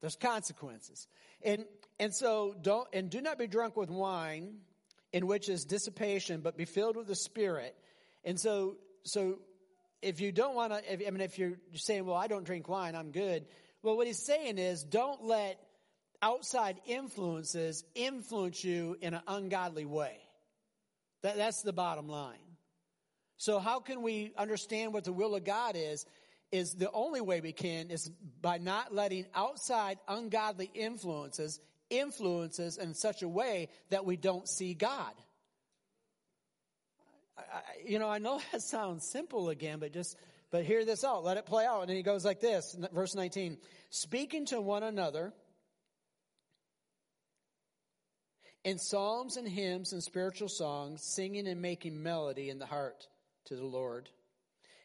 [0.00, 1.06] There's consequences.
[1.42, 1.64] And,
[1.98, 4.58] and so don't, and do not be drunk with wine
[5.12, 7.76] in which is dissipation, but be filled with the Spirit.
[8.24, 9.38] And so, so
[10.02, 12.94] if you don't want to, I mean, if you're saying, well, I don't drink wine,
[12.94, 13.44] I'm good.
[13.82, 15.58] Well, what he's saying is don't let
[16.22, 20.16] outside influences influence you in an ungodly way.
[21.22, 22.36] That, that's the bottom line.
[23.36, 26.04] So how can we understand what the will of God is?
[26.52, 28.10] Is the only way we can is
[28.40, 31.60] by not letting outside ungodly influences
[31.90, 35.12] influences in such a way that we don't see God.
[37.36, 37.42] I,
[37.84, 40.16] you know, I know that sounds simple again, but just,
[40.50, 41.24] but hear this out.
[41.24, 41.82] Let it play out.
[41.82, 43.58] And he goes like this, verse 19.
[43.90, 45.32] Speaking to one another
[48.64, 53.08] in psalms and hymns and spiritual songs, singing and making melody in the heart
[53.46, 54.08] to the Lord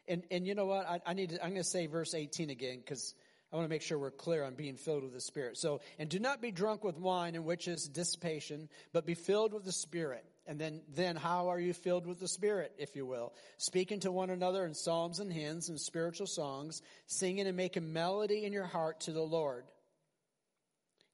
[0.08, 0.88] and, and you know what?
[0.88, 3.14] I, I need to, I'm going to say verse 18 again because
[3.52, 5.56] I want to make sure we're clear on being filled with the Spirit.
[5.56, 9.52] So, and do not be drunk with wine in which is dissipation, but be filled
[9.52, 10.24] with the Spirit.
[10.48, 13.32] And then, then how are you filled with the Spirit, if you will?
[13.58, 18.44] Speaking to one another in psalms and hymns and spiritual songs, singing and making melody
[18.44, 19.64] in your heart to the Lord.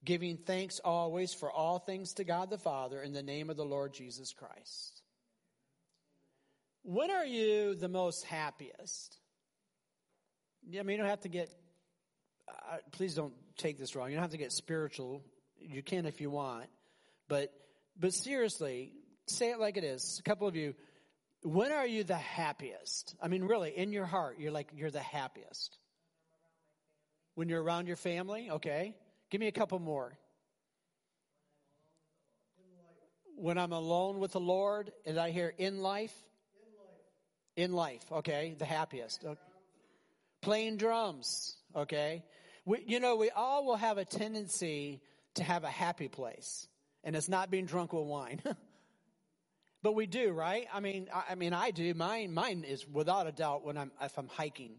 [0.04, 3.64] Giving thanks always for all things to God the Father in the name of the
[3.64, 5.01] Lord Jesus Christ.
[6.82, 9.18] When are you the most happiest?
[10.68, 11.48] Yeah, I mean, you don't have to get,
[12.48, 14.08] uh, please don't take this wrong.
[14.08, 15.22] You don't have to get spiritual.
[15.60, 16.66] You can if you want.
[17.28, 17.52] But,
[17.98, 18.92] but seriously,
[19.26, 20.18] say it like it is.
[20.18, 20.74] A couple of you,
[21.42, 23.14] when are you the happiest?
[23.20, 25.78] I mean, really, in your heart, you're like, you're the happiest.
[27.34, 28.50] When you're around your family?
[28.50, 28.94] Okay.
[29.30, 30.18] Give me a couple more.
[33.36, 36.14] When I'm alone with the Lord, and I hear in life?
[37.56, 39.24] In life, okay, the happiest.
[39.24, 39.40] Okay.
[40.40, 42.24] Playing drums, okay.
[42.64, 45.02] We, you know, we all will have a tendency
[45.34, 46.66] to have a happy place,
[47.04, 48.40] and it's not being drunk with wine.
[49.82, 50.66] but we do, right?
[50.72, 51.92] I mean, I, I, mean, I do.
[51.94, 54.76] Mine, mine is without a doubt when I'm if I'm hiking,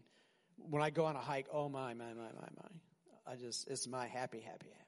[0.56, 1.46] when I go on a hike.
[1.52, 3.32] Oh my, my, my, my, my!
[3.32, 4.83] I just it's my happy, happy, happy.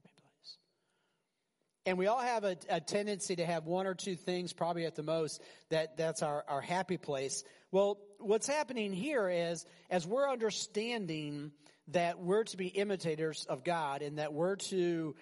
[1.87, 4.97] And we all have a, a, tendency to have one or two things, probably at
[4.97, 7.45] the most, that, that's our, our happy place.
[7.71, 11.53] Well, what's happening here is, as we're understanding
[11.89, 15.15] that we're to be imitators of God and that we're to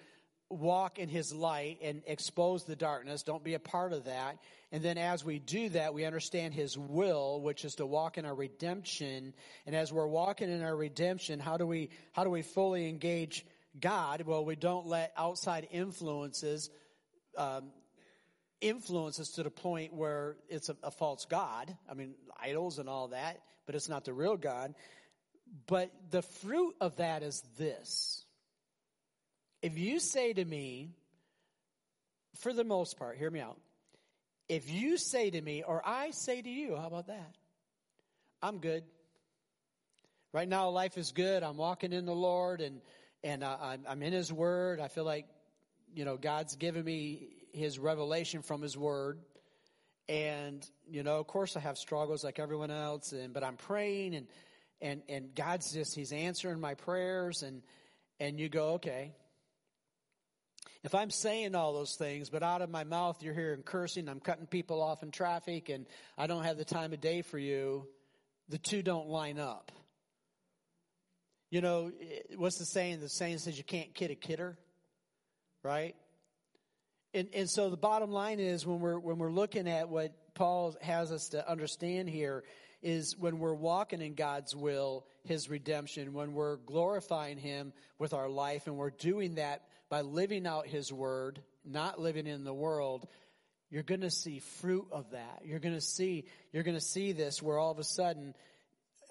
[0.49, 4.39] walk in His light and expose the darkness, don't be a part of that.
[4.71, 8.25] And then as we do that, we understand His will, which is to walk in
[8.25, 9.35] our redemption.
[9.67, 13.45] And as we're walking in our redemption, how do we, how do we fully engage
[13.79, 16.69] God, well, we don't let outside influences
[17.37, 17.71] um,
[18.61, 21.75] influence us to the point where it's a, a false God.
[21.89, 24.73] I mean, idols and all that, but it's not the real God.
[25.67, 28.23] But the fruit of that is this.
[29.61, 30.89] If you say to me,
[32.35, 33.57] for the most part, hear me out.
[34.47, 37.35] If you say to me, or I say to you, how about that?
[38.41, 38.83] I'm good.
[40.33, 41.43] Right now, life is good.
[41.43, 42.81] I'm walking in the Lord and
[43.25, 44.79] and I'm, I'm in His Word.
[44.79, 45.25] I feel like,
[45.95, 49.19] you know, God's given me His revelation from His Word.
[50.07, 54.13] And, you know, of course I have struggles like everyone else, and, but I'm praying
[54.13, 54.27] and,
[54.79, 57.63] and, and God's just, He's answering my prayers and,
[58.19, 59.15] and you go, okay.
[60.83, 64.19] If I'm saying all those things, but out of my mouth you're hearing cursing, I'm
[64.19, 67.87] cutting people off in traffic and I don't have the time of day for you,
[68.49, 69.71] the two don't line up.
[71.55, 72.99] You know, eh, what's the saying?
[72.99, 74.57] The saying says you can't kid a kidder,
[75.63, 75.95] right?
[77.13, 80.75] And, and so the bottom line is when we're, when we're looking at what Paul
[80.81, 82.43] has us to understand here
[82.81, 88.27] is when we're walking in God's will, His redemption, when we're glorifying Him with our
[88.27, 93.07] life and we're doing that by living out His word, not living in the world,
[93.69, 95.43] you're going to see fruit of that.
[95.45, 98.35] You're going to see, you're going to see this where all of a sudden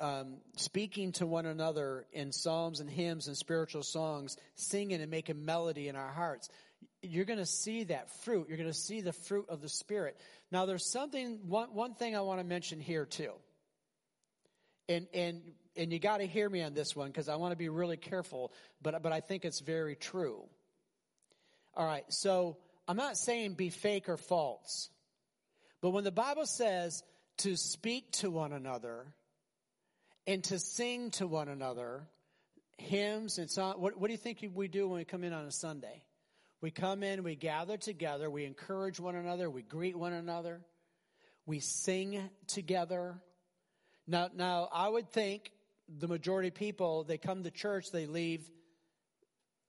[0.00, 5.44] um, speaking to one another in psalms and hymns and spiritual songs, singing and making
[5.44, 6.48] melody in our hearts.
[7.02, 8.48] You're going to see that fruit.
[8.48, 10.18] You're going to see the fruit of the Spirit.
[10.50, 13.32] Now, there's something, one, one thing I want to mention here too.
[14.88, 15.42] And, and,
[15.76, 17.96] and you got to hear me on this one because I want to be really
[17.96, 18.52] careful,
[18.82, 20.42] but, but I think it's very true.
[21.76, 22.04] All right.
[22.08, 24.90] So I'm not saying be fake or false,
[25.80, 27.02] but when the Bible says
[27.38, 29.06] to speak to one another,
[30.26, 32.06] and to sing to one another
[32.78, 35.44] hymns and so what, what do you think we do when we come in on
[35.44, 36.02] a Sunday?
[36.60, 40.62] We come in, we gather together, we encourage one another, we greet one another,
[41.44, 43.20] we sing together.
[44.06, 45.50] Now, now I would think
[45.88, 48.48] the majority of people, they come to church, they leave,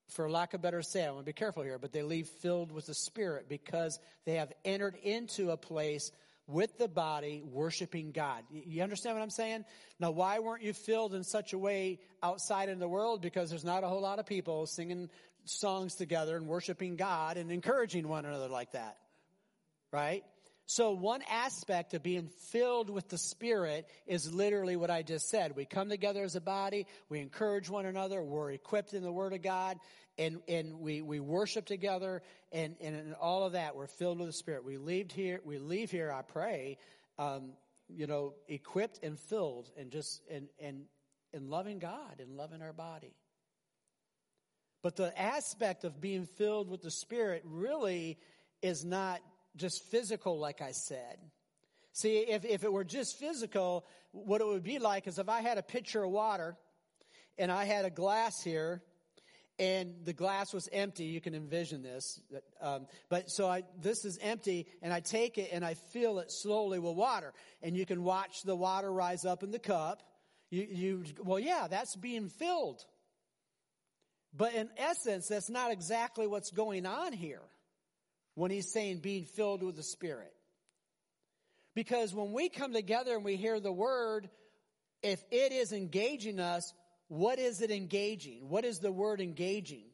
[0.08, 2.72] for lack of better say, I want to be careful here, but they leave filled
[2.72, 6.12] with the Spirit because they have entered into a place
[6.48, 8.44] with the body worshiping God.
[8.52, 9.66] You understand what I'm saying?
[10.00, 13.22] Now, why weren't you filled in such a way outside in the world?
[13.22, 15.10] Because there's not a whole lot of people singing
[15.46, 18.98] songs together and worshiping God and encouraging one another like that.
[19.92, 20.24] Right?
[20.68, 25.56] So one aspect of being filled with the Spirit is literally what I just said.
[25.56, 29.34] We come together as a body, we encourage one another, we're equipped in the Word
[29.34, 29.78] of God,
[30.18, 34.28] and, and we, we worship together, and, and in all of that, we're filled with
[34.28, 34.64] the Spirit.
[34.64, 36.78] We leave here, we leave here, I pray,
[37.20, 37.52] um,
[37.90, 40.84] you know, equipped and filled, and just, and, and,
[41.34, 43.14] and loving God and loving our body.
[44.82, 48.18] But the aspect of being filled with the Spirit really
[48.62, 49.20] is not
[49.56, 51.18] just physical, like I said.
[51.92, 55.42] See, if, if it were just physical, what it would be like is if I
[55.42, 56.56] had a pitcher of water
[57.38, 58.82] and I had a glass here,
[59.58, 61.06] and the glass was empty.
[61.06, 62.20] You can envision this.
[62.62, 66.32] Um, but so I, this is empty, and I take it and I fill it
[66.32, 67.34] slowly with water.
[67.62, 70.04] And you can watch the water rise up in the cup.
[70.50, 72.84] You, you, well, yeah, that's being filled.
[74.36, 77.42] But in essence, that's not exactly what's going on here
[78.36, 80.34] when he's saying being filled with the Spirit.
[81.74, 84.30] Because when we come together and we hear the word,
[85.02, 86.74] if it is engaging us,
[87.08, 88.50] what is it engaging?
[88.50, 89.86] What is the word engaging?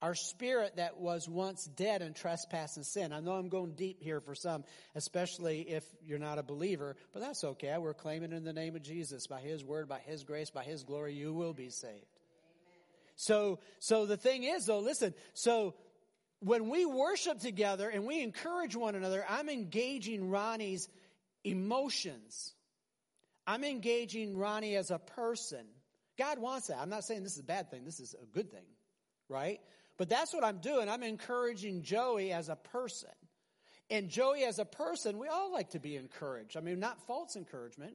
[0.00, 3.12] Our spirit that was once dead in trespass and sin.
[3.12, 4.64] I know I'm going deep here for some,
[4.96, 7.76] especially if you're not a believer, but that's okay.
[7.78, 10.82] We're claiming in the name of Jesus, by His word, by His grace, by His
[10.82, 11.94] glory, you will be saved.
[11.94, 12.80] Amen.
[13.14, 15.74] So, so the thing is though, listen, so
[16.40, 20.88] when we worship together and we encourage one another, I'm engaging Ronnie's
[21.44, 22.54] emotions.
[23.46, 25.66] I'm engaging Ronnie as a person.
[26.18, 26.78] God wants that.
[26.78, 27.84] I'm not saying this is a bad thing.
[27.84, 28.66] This is a good thing,
[29.28, 29.60] right?
[29.98, 30.88] But that's what I'm doing.
[30.88, 33.10] I'm encouraging Joey as a person.
[33.90, 36.56] And Joey as a person, we all like to be encouraged.
[36.56, 37.94] I mean, not false encouragement.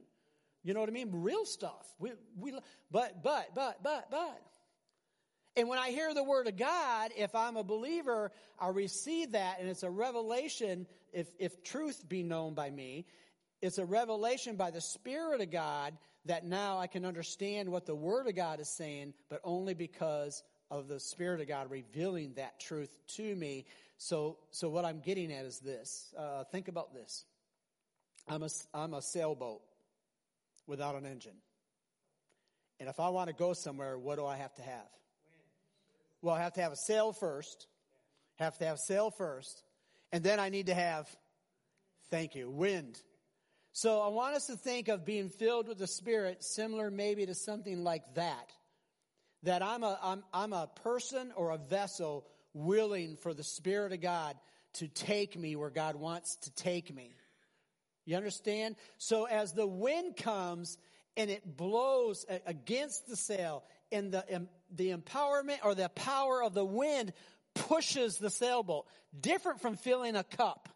[0.62, 1.10] You know what I mean?
[1.12, 1.86] Real stuff.
[1.98, 2.52] We, we,
[2.90, 4.42] but, but, but, but, but.
[5.56, 8.30] And when I hear the word of God, if I'm a believer,
[8.60, 13.06] I receive that and it's a revelation, if, if truth be known by me,
[13.60, 15.96] it's a revelation by the Spirit of God
[16.26, 20.42] that now I can understand what the Word of God is saying, but only because
[20.70, 23.64] of the Spirit of God revealing that truth to me.
[23.96, 26.14] So, so what I'm getting at is this.
[26.16, 27.24] Uh, think about this.
[28.28, 29.62] I'm a, I'm a sailboat
[30.66, 31.36] without an engine.
[32.78, 34.88] And if I want to go somewhere, what do I have to have?
[36.22, 37.66] Well, I have to have a sail first.
[38.36, 39.62] Have to have sail first.
[40.12, 41.08] And then I need to have,
[42.10, 43.00] thank you, wind.
[43.72, 47.34] So I want us to think of being filled with the Spirit similar maybe to
[47.34, 48.52] something like that.
[49.44, 54.00] That I'm a, I'm, I'm a person or a vessel willing for the Spirit of
[54.00, 54.36] God
[54.74, 57.14] to take me where God wants to take me.
[58.04, 58.76] You understand?
[58.96, 60.78] So as the wind comes
[61.16, 66.64] and it blows against the sail and the, the empowerment or the power of the
[66.64, 67.12] wind
[67.54, 68.86] pushes the sailboat,
[69.18, 70.68] different from filling a cup.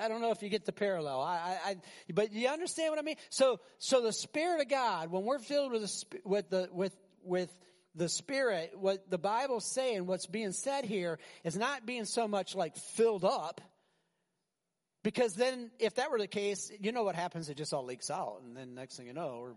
[0.00, 1.20] I don't know if you get the parallel.
[1.20, 1.76] I, I,
[2.12, 3.16] but you understand what I mean?
[3.30, 7.54] So, so the Spirit of God, when we're filled with the, with the, with, with
[7.94, 12.54] the Spirit, what the Bible's saying, what's being said here is not being so much
[12.54, 13.60] like filled up.
[15.02, 17.48] Because then, if that were the case, you know what happens?
[17.48, 18.42] It just all leaks out.
[18.44, 19.54] And then next thing you know, we're,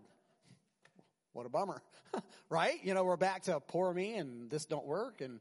[1.34, 1.81] what a bummer.
[2.49, 2.79] right?
[2.84, 5.21] You know, we're back to poor me and this don't work.
[5.21, 5.39] And,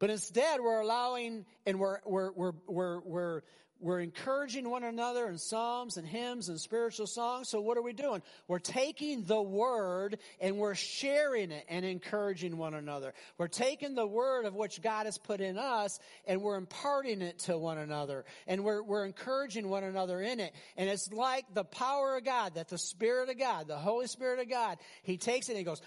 [0.00, 3.42] but instead we're allowing and we're, we're, we're, we're,
[3.80, 7.48] we're encouraging one another in psalms and hymns and spiritual songs.
[7.48, 8.22] So what are we doing?
[8.48, 13.12] We're taking the word and we're sharing it and encouraging one another.
[13.36, 17.40] We're taking the word of which God has put in us and we're imparting it
[17.40, 20.54] to one another and we're, we're encouraging one another in it.
[20.76, 24.40] And it's like the power of God, that the Spirit of God, the Holy Spirit
[24.40, 25.82] of God, He takes it and He goes,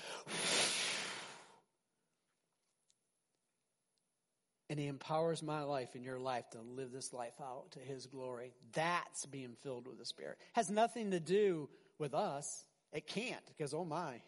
[4.69, 8.05] and he empowers my life and your life to live this life out to his
[8.05, 8.53] glory.
[8.73, 10.37] That's being filled with the Spirit.
[10.53, 12.65] Has nothing to do with us.
[12.91, 14.21] It can't because, oh my.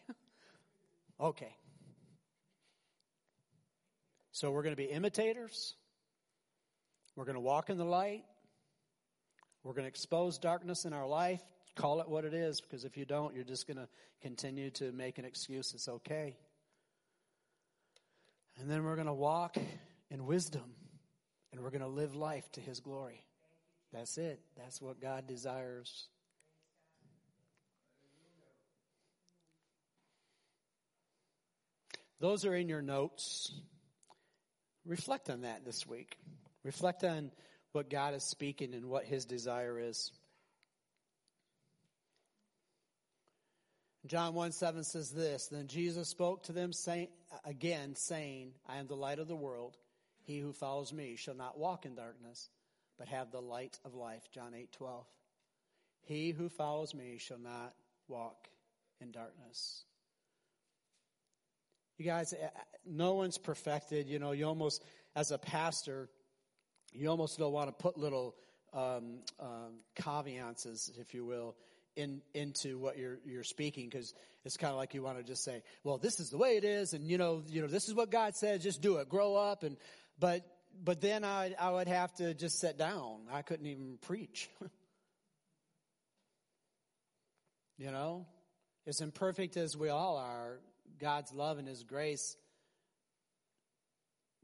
[1.20, 1.54] okay.
[4.32, 5.74] So we're going to be imitators.
[7.16, 8.24] We're going to walk in the light.
[9.62, 11.42] We're going to expose darkness in our life.
[11.74, 13.88] Call it what it is because if you don't, you're just going to
[14.22, 15.74] continue to make an excuse.
[15.74, 16.36] It's okay.
[18.58, 19.56] And then we're going to walk
[20.10, 20.74] and wisdom.
[21.52, 23.24] And we're going to live life to His glory.
[23.92, 24.40] That's it.
[24.56, 26.08] That's what God desires.
[32.20, 33.52] Those are in your notes.
[34.84, 36.16] Reflect on that this week.
[36.62, 37.30] Reflect on
[37.72, 40.12] what God is speaking and what His desire is.
[44.06, 47.08] John 1 7 says this Then Jesus spoke to them saying,
[47.44, 49.76] again, saying, I am the light of the world.
[50.30, 52.50] He who follows me shall not walk in darkness,
[52.96, 54.28] but have the light of life.
[54.32, 55.04] John 8 12.
[56.02, 57.74] He who follows me shall not
[58.06, 58.46] walk
[59.00, 59.82] in darkness.
[61.98, 62.46] You guys, eh,
[62.86, 64.06] no one's perfected.
[64.06, 64.84] You know, you almost,
[65.16, 66.08] as a pastor,
[66.92, 68.36] you almost don't want to put little
[68.72, 71.56] um, um, caveats, if you will,
[71.96, 74.14] in, into what you're you're speaking because
[74.44, 76.64] it's kind of like you want to just say, well, this is the way it
[76.64, 78.62] is, and you know, you know, this is what God says.
[78.62, 79.08] Just do it.
[79.08, 79.76] Grow up, and
[80.20, 80.44] but,
[80.82, 83.22] but then I, I would have to just sit down.
[83.32, 84.48] I couldn't even preach.
[87.78, 88.26] you know?
[88.86, 90.60] As imperfect as we all are,
[91.00, 92.36] God's love and His grace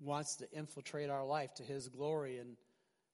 [0.01, 2.39] wants to infiltrate our life to His glory.
[2.39, 2.57] And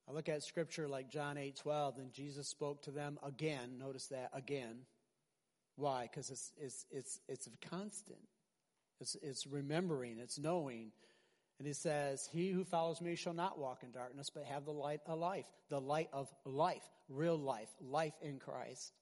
[0.09, 3.79] I look at scripture like John 8 12, and Jesus spoke to them again.
[3.79, 4.79] Notice that again.
[5.77, 6.09] Why?
[6.11, 8.19] Because it's, it's, it's, it's constant.
[9.01, 10.93] It's, it's remembering, it's knowing.
[11.59, 14.73] And he says, He who follows me shall not walk in darkness, but have the
[14.73, 18.93] light of life, the light of life, real life, life in Christ.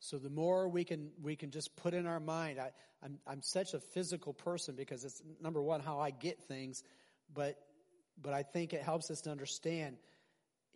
[0.00, 2.72] So the more we can we can just put in our mind, I,
[3.02, 6.82] I'm I'm such a physical person because it's number one how I get things,
[7.32, 7.56] but
[8.20, 9.96] but I think it helps us to understand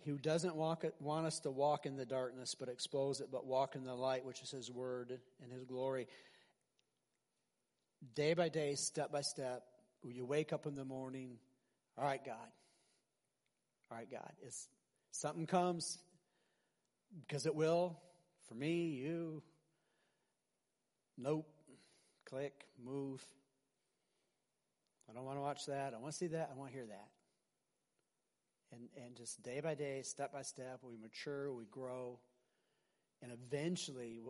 [0.07, 3.75] he doesn't walk, want us to walk in the darkness but expose it, but walk
[3.75, 6.07] in the light, which is his word and his glory.
[8.15, 9.65] Day by day, step by step,
[10.11, 11.39] you wake up in the morning,
[11.99, 12.49] all right, God.
[13.91, 14.33] All right, God.
[14.43, 14.69] It's,
[15.11, 15.99] something comes,
[17.27, 17.99] because it will,
[18.49, 19.43] for me, you.
[21.17, 21.49] Nope.
[22.29, 23.25] Click, move.
[25.09, 25.95] I don't want to watch that.
[25.95, 26.51] I want to see that.
[26.53, 27.09] I want to hear that.
[28.73, 32.19] And, and just day by day, step by step, we mature, we grow.
[33.23, 34.21] And eventually,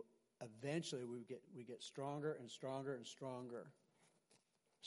[0.41, 3.71] eventually we get, we get stronger and stronger and stronger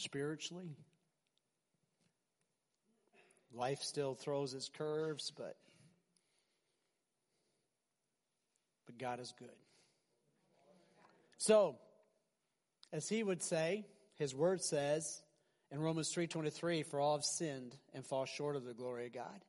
[0.01, 0.77] spiritually.
[3.53, 5.57] Life still throws its curves, but
[8.87, 9.49] but God is good.
[11.39, 11.77] So,
[12.93, 13.87] as he would say,
[14.17, 15.23] his word says
[15.71, 19.45] in Romans 3:23, for all have sinned and fall short of the glory of God.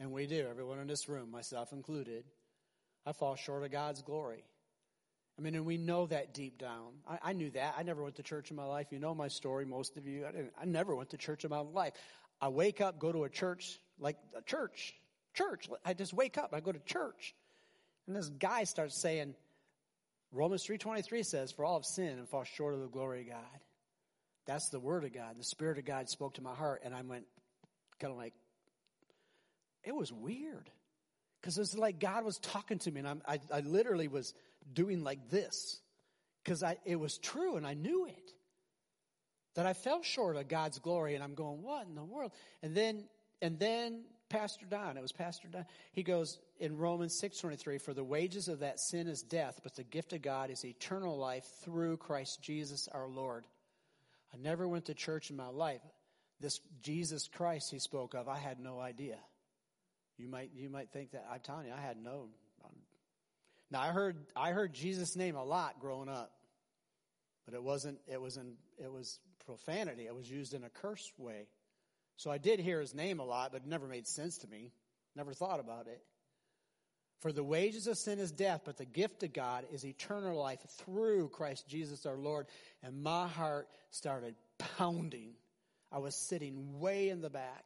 [0.00, 2.24] And we do, everyone in this room, myself included.
[3.04, 4.44] I fall short of God's glory.
[5.38, 6.94] I mean, and we know that deep down.
[7.08, 7.76] I, I, knew that.
[7.78, 8.88] I never went to church in my life.
[8.90, 10.26] You know my story, most of you.
[10.26, 11.92] I, I never went to church in my life.
[12.40, 14.94] I wake up, go to a church, like a church,
[15.34, 15.68] church.
[15.84, 17.34] I just wake up, I go to church.
[18.06, 19.34] And this guy starts saying,
[20.32, 23.60] Romans 3.23 says, for all have sinned and fall short of the glory of God.
[24.46, 25.38] That's the word of God.
[25.38, 27.24] The Spirit of God spoke to my heart, and I went
[28.00, 28.34] kind of like,
[29.84, 30.70] it was weird.
[31.40, 34.34] Because it was like God was talking to me, and I, I literally was
[34.72, 35.80] doing like this.
[36.44, 38.32] Because I it was true, and I knew it.
[39.54, 42.32] That I fell short of God's glory, and I'm going, what in the world?
[42.62, 43.04] And then,
[43.42, 48.04] and then Pastor Don, it was Pastor Don, he goes in Romans 6.23, for the
[48.04, 51.96] wages of that sin is death, but the gift of God is eternal life through
[51.96, 53.46] Christ Jesus our Lord.
[54.32, 55.80] I never went to church in my life.
[56.40, 59.16] This Jesus Christ he spoke of, I had no idea.
[60.18, 62.28] You might, you might think that, I'm telling you, I had no.
[63.70, 66.32] Now I heard, I heard Jesus' name a lot growing up,
[67.44, 70.06] but it wasn't, it was in, it was profanity.
[70.06, 71.46] It was used in a curse way.
[72.16, 74.72] So I did hear his name a lot, but it never made sense to me.
[75.16, 76.02] Never thought about it.
[77.20, 80.60] For the wages of sin is death, but the gift of God is eternal life
[80.84, 82.46] through Christ Jesus our Lord.
[82.82, 84.34] And my heart started
[84.76, 85.32] pounding.
[85.90, 87.64] I was sitting way in the back.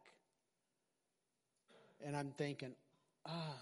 [2.05, 2.75] And I'm thinking,
[3.27, 3.57] ah.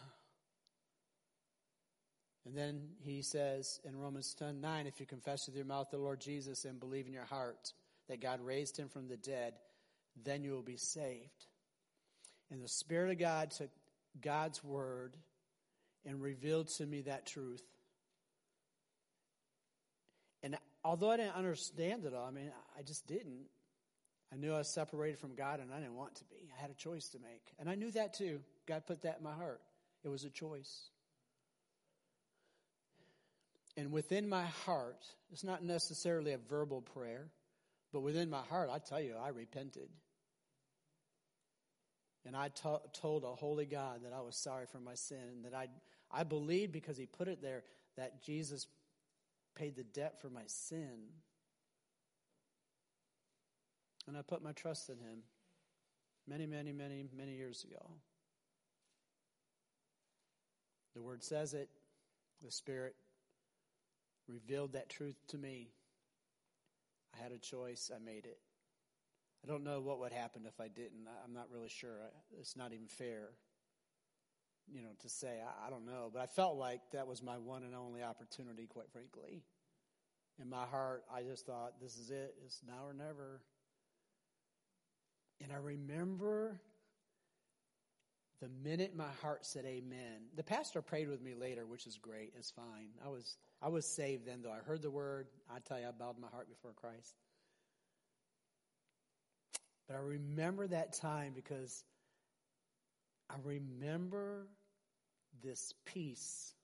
[2.46, 5.98] And then he says in Romans 10 9, if you confess with your mouth the
[5.98, 7.72] Lord Jesus and believe in your heart
[8.08, 9.54] that God raised him from the dead,
[10.24, 11.46] then you will be saved.
[12.50, 13.70] And the Spirit of God took
[14.20, 15.16] God's word
[16.04, 17.62] and revealed to me that truth.
[20.42, 23.44] And although I didn't understand it all, I mean, I just didn't.
[24.32, 26.50] I knew I was separated from God and I didn't want to be.
[26.56, 27.52] I had a choice to make.
[27.58, 28.40] And I knew that too.
[28.66, 29.60] God put that in my heart.
[30.02, 30.88] It was a choice.
[33.76, 37.28] And within my heart, it's not necessarily a verbal prayer,
[37.92, 39.88] but within my heart, I tell you, I repented.
[42.26, 45.44] And I t- told a holy God that I was sorry for my sin and
[45.44, 45.68] that I,
[46.10, 47.62] I believed because he put it there
[47.96, 48.66] that Jesus
[49.54, 50.98] paid the debt for my sin.
[54.06, 55.22] And I put my trust in him
[56.28, 57.90] many, many, many, many years ago.
[60.94, 61.68] The word says it,
[62.44, 62.94] the Spirit
[64.30, 65.70] revealed that truth to me.
[67.14, 68.38] I had a choice, I made it.
[69.44, 71.06] I don't know what would happen if I didn't.
[71.24, 71.98] I'm not really sure.
[72.38, 73.30] It's not even fair,
[74.70, 75.40] you know, to say.
[75.40, 76.10] I, I don't know.
[76.12, 79.42] But I felt like that was my one and only opportunity, quite frankly.
[80.40, 82.34] In my heart, I just thought, this is it.
[82.44, 83.40] It's now or never.
[85.42, 86.60] And I remember
[88.40, 90.22] the minute my heart said amen.
[90.36, 92.32] The pastor prayed with me later, which is great.
[92.36, 92.88] It's fine.
[93.04, 94.52] I was I was saved then though.
[94.52, 95.26] I heard the word.
[95.54, 97.14] I tell you, I bowed my heart before Christ.
[99.86, 101.84] But I remember that time because
[103.28, 104.46] I remember
[105.42, 106.54] this peace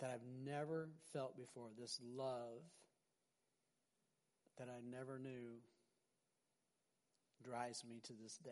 [0.00, 2.62] that I've never felt before, this love
[4.58, 5.60] that I never knew
[7.44, 8.50] drives me to this day.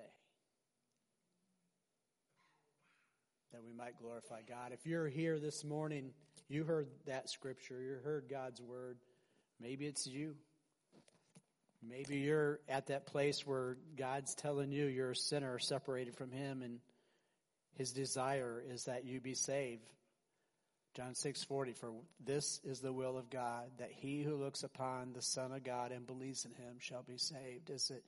[3.54, 4.72] That we might glorify God.
[4.72, 6.10] If you're here this morning,
[6.48, 8.98] you heard that scripture, you heard God's word.
[9.60, 10.34] Maybe it's you.
[11.80, 16.62] Maybe you're at that place where God's telling you you're a sinner separated from Him
[16.62, 16.80] and
[17.76, 19.86] His desire is that you be saved.
[20.96, 25.22] John 6:40 for this is the will of God that he who looks upon the
[25.22, 27.70] son of God and believes in him shall be saved.
[27.70, 28.02] Is it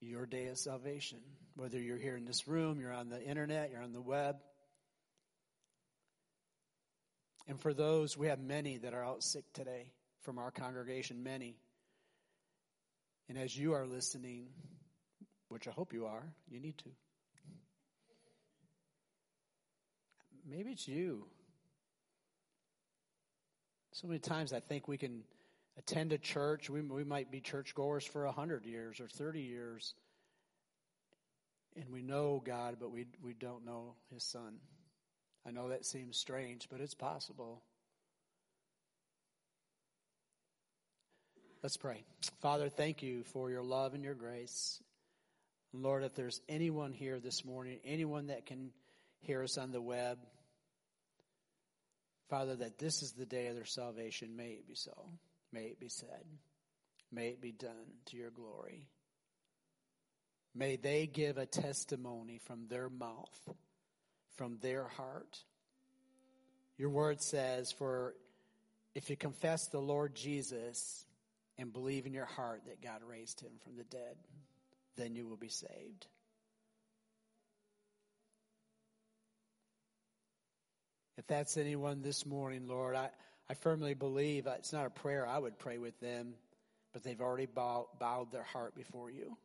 [0.00, 1.18] your day of salvation?
[1.56, 4.36] Whether you're here in this room, you're on the internet, you're on the web.
[7.48, 9.86] And for those, we have many that are out sick today
[10.20, 11.56] from our congregation, many.
[13.28, 14.48] And as you are listening,
[15.48, 16.90] which I hope you are, you need to.
[20.48, 21.26] Maybe it's you.
[23.92, 25.22] So many times I think we can
[25.78, 26.68] attend a church.
[26.68, 29.94] We, we might be churchgoers for 100 years or 30 years.
[31.76, 34.56] And we know God, but we, we don't know His Son.
[35.46, 37.62] I know that seems strange, but it's possible.
[41.62, 42.04] Let's pray.
[42.40, 44.80] Father, thank you for your love and your grace.
[45.72, 48.70] Lord, if there's anyone here this morning, anyone that can
[49.20, 50.18] hear us on the web,
[52.28, 54.36] Father, that this is the day of their salvation.
[54.36, 54.92] May it be so.
[55.52, 56.24] May it be said.
[57.10, 58.88] May it be done to your glory.
[60.54, 63.48] May they give a testimony from their mouth,
[64.36, 65.38] from their heart.
[66.76, 68.14] Your word says, For
[68.94, 71.06] if you confess the Lord Jesus
[71.58, 74.16] and believe in your heart that God raised him from the dead,
[74.96, 76.06] then you will be saved.
[81.16, 83.10] If that's anyone this morning, Lord, I,
[83.50, 86.34] I firmly believe it's not a prayer I would pray with them,
[86.92, 89.36] but they've already bow, bowed their heart before you.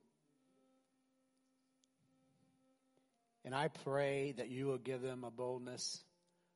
[3.45, 6.03] And I pray that you will give them a boldness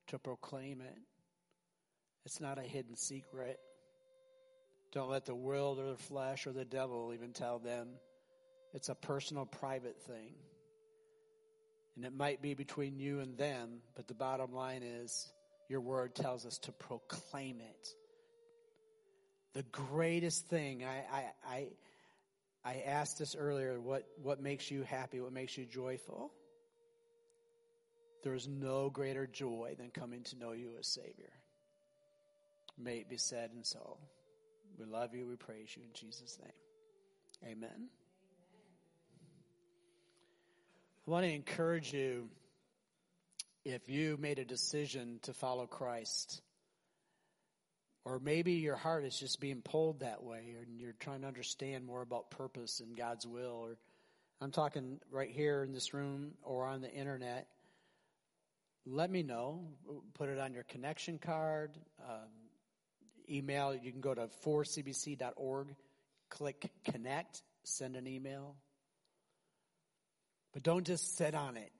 [0.07, 0.97] to proclaim it.
[2.25, 3.59] It's not a hidden secret.
[4.91, 7.87] Don't let the world or the flesh or the devil even tell them.
[8.73, 10.33] It's a personal, private thing.
[11.95, 15.31] And it might be between you and them, but the bottom line is
[15.70, 17.88] your word tells us to proclaim it.
[19.53, 21.68] The greatest thing, I, I, I,
[22.63, 25.20] I asked this earlier, what, what makes you happy?
[25.20, 26.32] What makes you joyful?
[28.24, 31.32] There is no greater joy than coming to know you as Savior.
[32.78, 33.97] May it be said and so.
[34.78, 35.26] We love you.
[35.26, 37.51] We praise you in Jesus' name.
[37.51, 37.89] Amen.
[41.07, 42.30] I want to encourage you
[43.68, 46.41] if you made a decision to follow Christ,
[48.05, 51.86] or maybe your heart is just being pulled that way, and you're trying to understand
[51.86, 53.78] more about purpose and God's will, or
[54.39, 57.47] I'm talking right here in this room or on the internet.
[58.86, 59.68] Let me know.
[60.13, 61.72] Put it on your connection card.
[61.99, 62.30] Um,
[63.30, 63.76] email.
[63.76, 65.76] You can go to 4cbc.org,
[66.30, 68.55] click connect, send an email.
[70.53, 71.72] But don't just sit on it.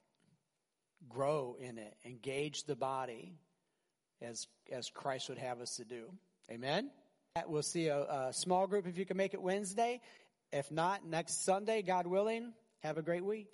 [1.10, 1.95] Grow in it.
[2.06, 3.36] Engage the body
[4.22, 6.06] as, as Christ would have us to do.
[6.52, 6.89] Amen?
[7.48, 10.02] We'll see a, a small group if you can make it Wednesday.
[10.52, 12.54] If not, next Sunday, God willing.
[12.80, 13.48] Have a great week.